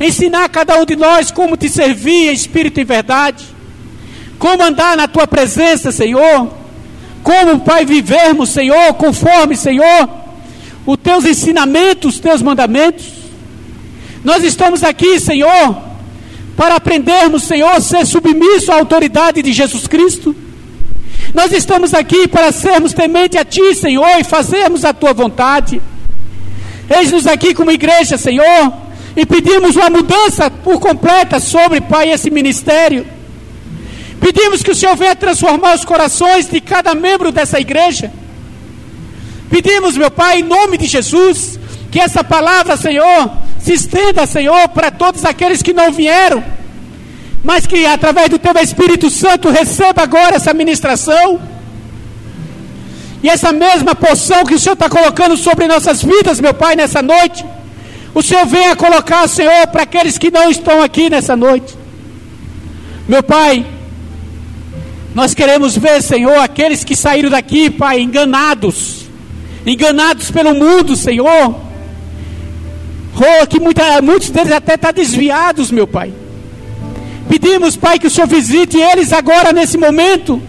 Ensinar 0.00 0.44
a 0.44 0.48
cada 0.48 0.80
um 0.80 0.86
de 0.86 0.96
nós 0.96 1.30
como 1.30 1.56
te 1.56 1.68
servir 1.68 2.30
em 2.30 2.32
espírito 2.32 2.80
e 2.80 2.84
verdade. 2.84 3.44
Como 4.38 4.62
andar 4.62 4.96
na 4.96 5.06
tua 5.06 5.26
presença, 5.26 5.92
Senhor. 5.92 6.50
Como, 7.22 7.60
Pai, 7.60 7.84
vivermos, 7.84 8.48
Senhor, 8.48 8.94
conforme, 8.94 9.54
Senhor, 9.56 10.08
os 10.86 10.96
teus 10.96 11.26
ensinamentos, 11.26 12.14
os 12.14 12.20
teus 12.20 12.40
mandamentos. 12.40 13.06
Nós 14.24 14.42
estamos 14.42 14.82
aqui, 14.82 15.20
Senhor, 15.20 15.76
para 16.56 16.76
aprendermos, 16.76 17.42
Senhor, 17.42 17.70
a 17.70 17.80
ser 17.80 18.06
submisso 18.06 18.72
à 18.72 18.76
autoridade 18.76 19.42
de 19.42 19.52
Jesus 19.52 19.86
Cristo. 19.86 20.34
Nós 21.32 21.52
estamos 21.52 21.94
aqui 21.94 22.26
para 22.26 22.50
sermos 22.50 22.92
temente 22.92 23.38
a 23.38 23.44
Ti, 23.44 23.74
Senhor, 23.74 24.18
e 24.18 24.24
fazermos 24.24 24.84
a 24.84 24.92
Tua 24.92 25.12
vontade. 25.12 25.80
Eis-nos 26.88 27.26
aqui 27.26 27.54
como 27.54 27.70
igreja, 27.70 28.18
Senhor, 28.18 28.72
e 29.16 29.24
pedimos 29.24 29.76
uma 29.76 29.90
mudança 29.90 30.50
por 30.50 30.80
completa 30.80 31.38
sobre, 31.38 31.80
Pai, 31.80 32.10
esse 32.10 32.30
ministério. 32.30 33.06
Pedimos 34.20 34.62
que 34.62 34.72
o 34.72 34.74
Senhor 34.74 34.96
venha 34.96 35.14
transformar 35.14 35.74
os 35.74 35.84
corações 35.84 36.48
de 36.48 36.60
cada 36.60 36.94
membro 36.94 37.30
dessa 37.30 37.60
igreja. 37.60 38.12
Pedimos, 39.48 39.96
meu 39.96 40.10
Pai, 40.10 40.40
em 40.40 40.42
nome 40.42 40.76
de 40.76 40.86
Jesus, 40.86 41.58
que 41.92 42.00
essa 42.00 42.24
palavra, 42.24 42.76
Senhor, 42.76 43.30
se 43.60 43.72
estenda, 43.72 44.26
Senhor, 44.26 44.68
para 44.70 44.90
todos 44.90 45.24
aqueles 45.24 45.62
que 45.62 45.72
não 45.72 45.92
vieram 45.92 46.42
mas 47.42 47.66
que 47.66 47.86
através 47.86 48.28
do 48.28 48.38
Teu 48.38 48.52
Espírito 48.60 49.08
Santo 49.08 49.48
receba 49.48 50.02
agora 50.02 50.36
essa 50.36 50.52
ministração. 50.52 51.40
E 53.22 53.28
essa 53.28 53.52
mesma 53.52 53.94
poção 53.94 54.44
que 54.44 54.54
o 54.54 54.58
Senhor 54.58 54.74
está 54.74 54.88
colocando 54.88 55.36
sobre 55.36 55.66
nossas 55.66 56.02
vidas, 56.02 56.40
meu 56.40 56.54
Pai, 56.54 56.74
nessa 56.74 57.02
noite, 57.02 57.44
o 58.14 58.22
Senhor 58.22 58.46
venha 58.46 58.74
colocar, 58.74 59.28
Senhor, 59.28 59.66
para 59.68 59.82
aqueles 59.82 60.16
que 60.16 60.30
não 60.30 60.50
estão 60.50 60.82
aqui 60.82 61.10
nessa 61.10 61.36
noite. 61.36 61.76
Meu 63.08 63.22
Pai, 63.22 63.64
nós 65.14 65.34
queremos 65.34 65.76
ver, 65.76 66.02
Senhor, 66.02 66.38
aqueles 66.38 66.84
que 66.84 66.96
saíram 66.96 67.30
daqui, 67.30 67.68
Pai, 67.68 68.00
enganados, 68.00 69.06
enganados 69.66 70.30
pelo 70.30 70.54
mundo, 70.54 70.96
Senhor. 70.96 71.56
Oh, 73.16 73.46
que 73.46 73.60
muita, 73.60 74.00
muitos 74.00 74.30
deles 74.30 74.52
até 74.52 74.74
estão 74.74 74.88
tá 74.88 74.92
desviados, 74.92 75.70
meu 75.70 75.86
Pai. 75.86 76.12
Pedimos, 77.30 77.76
Pai, 77.76 77.96
que 77.96 78.08
o 78.08 78.10
Senhor 78.10 78.26
visite 78.26 78.76
eles 78.76 79.12
agora 79.12 79.52
nesse 79.52 79.78
momento. 79.78 80.42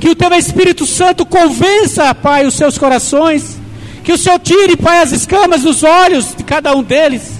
Que 0.00 0.08
o 0.08 0.16
Teu 0.16 0.32
Espírito 0.34 0.84
Santo 0.88 1.24
convença, 1.24 2.12
Pai, 2.12 2.44
os 2.44 2.54
seus 2.54 2.76
corações. 2.76 3.60
Que 4.02 4.12
o 4.12 4.18
Senhor 4.18 4.40
tire, 4.40 4.76
Pai, 4.76 4.98
as 4.98 5.12
escamas 5.12 5.62
dos 5.62 5.84
olhos 5.84 6.34
de 6.36 6.42
cada 6.42 6.74
um 6.74 6.82
deles. 6.82 7.30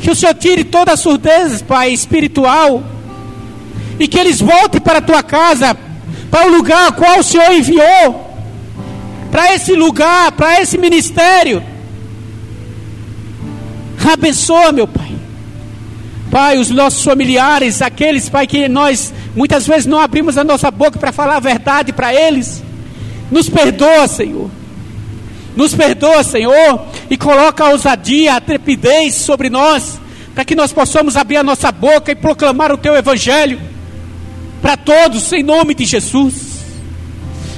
Que 0.00 0.10
o 0.10 0.14
Senhor 0.14 0.34
tire 0.36 0.64
toda 0.64 0.94
a 0.94 0.96
surdez, 0.96 1.60
Pai, 1.60 1.92
espiritual. 1.92 2.82
E 4.00 4.08
que 4.08 4.18
eles 4.18 4.40
voltem 4.40 4.80
para 4.80 5.00
a 5.00 5.02
tua 5.02 5.22
casa, 5.22 5.76
para 6.30 6.48
o 6.48 6.50
lugar 6.56 6.86
ao 6.86 6.92
qual 6.94 7.18
o 7.18 7.22
Senhor 7.22 7.52
enviou. 7.52 8.26
Para 9.30 9.54
esse 9.54 9.74
lugar, 9.74 10.32
para 10.32 10.62
esse 10.62 10.78
ministério. 10.78 11.62
Abençoa, 14.10 14.72
meu 14.72 14.88
Pai. 14.88 15.07
Pai, 16.30 16.58
os 16.58 16.68
nossos 16.68 17.02
familiares, 17.02 17.80
aqueles, 17.80 18.28
Pai, 18.28 18.46
que 18.46 18.68
nós 18.68 19.12
muitas 19.34 19.66
vezes 19.66 19.86
não 19.86 19.98
abrimos 19.98 20.36
a 20.36 20.44
nossa 20.44 20.70
boca 20.70 20.98
para 20.98 21.12
falar 21.12 21.36
a 21.36 21.40
verdade 21.40 21.92
para 21.92 22.14
eles. 22.14 22.62
Nos 23.30 23.48
perdoa, 23.48 24.06
Senhor. 24.06 24.50
Nos 25.56 25.74
perdoa, 25.74 26.22
Senhor, 26.22 26.86
e 27.10 27.16
coloca 27.16 27.64
a 27.64 27.70
ousadia, 27.70 28.34
a 28.34 28.40
trepidez 28.40 29.14
sobre 29.14 29.48
nós, 29.48 29.98
para 30.34 30.44
que 30.44 30.54
nós 30.54 30.72
possamos 30.72 31.16
abrir 31.16 31.38
a 31.38 31.42
nossa 31.42 31.72
boca 31.72 32.12
e 32.12 32.14
proclamar 32.14 32.72
o 32.72 32.78
Teu 32.78 32.94
Evangelho 32.94 33.58
para 34.60 34.76
todos, 34.76 35.32
em 35.32 35.42
nome 35.42 35.74
de 35.74 35.84
Jesus. 35.84 36.58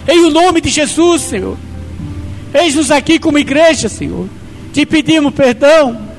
Em 0.08 0.24
o 0.24 0.30
nome 0.30 0.60
de 0.60 0.70
Jesus, 0.70 1.22
Senhor. 1.22 1.56
Eis-nos 2.54 2.90
aqui 2.90 3.18
como 3.18 3.38
igreja, 3.38 3.88
Senhor. 3.88 4.28
Te 4.72 4.86
pedimos 4.86 5.34
perdão 5.34 6.09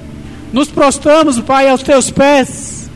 nos 0.51 0.69
prostramos, 0.69 1.39
Pai, 1.39 1.69
aos 1.69 1.81
teus 1.81 2.11
pés, 2.11 2.89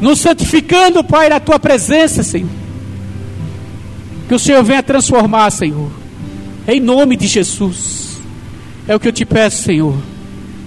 nos 0.00 0.20
santificando, 0.20 1.02
Pai, 1.02 1.28
na 1.28 1.40
tua 1.40 1.58
presença, 1.58 2.22
Senhor. 2.22 2.50
Que 4.28 4.34
o 4.34 4.38
Senhor 4.38 4.62
venha 4.62 4.82
transformar, 4.82 5.50
Senhor, 5.50 5.90
em 6.66 6.80
nome 6.80 7.16
de 7.16 7.26
Jesus. 7.26 8.18
É 8.86 8.94
o 8.94 9.00
que 9.00 9.08
eu 9.08 9.12
te 9.12 9.24
peço, 9.24 9.62
Senhor, 9.62 9.96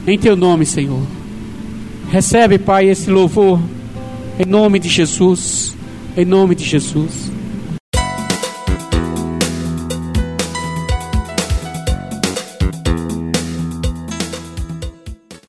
em 0.05 0.17
teu 0.17 0.35
nome, 0.35 0.65
Senhor. 0.65 1.01
Recebe, 2.09 2.59
Pai, 2.59 2.89
esse 2.89 3.09
louvor, 3.09 3.59
em 4.39 4.45
nome 4.45 4.79
de 4.79 4.89
Jesus, 4.89 5.75
em 6.17 6.25
nome 6.25 6.55
de 6.55 6.65
Jesus. 6.65 7.31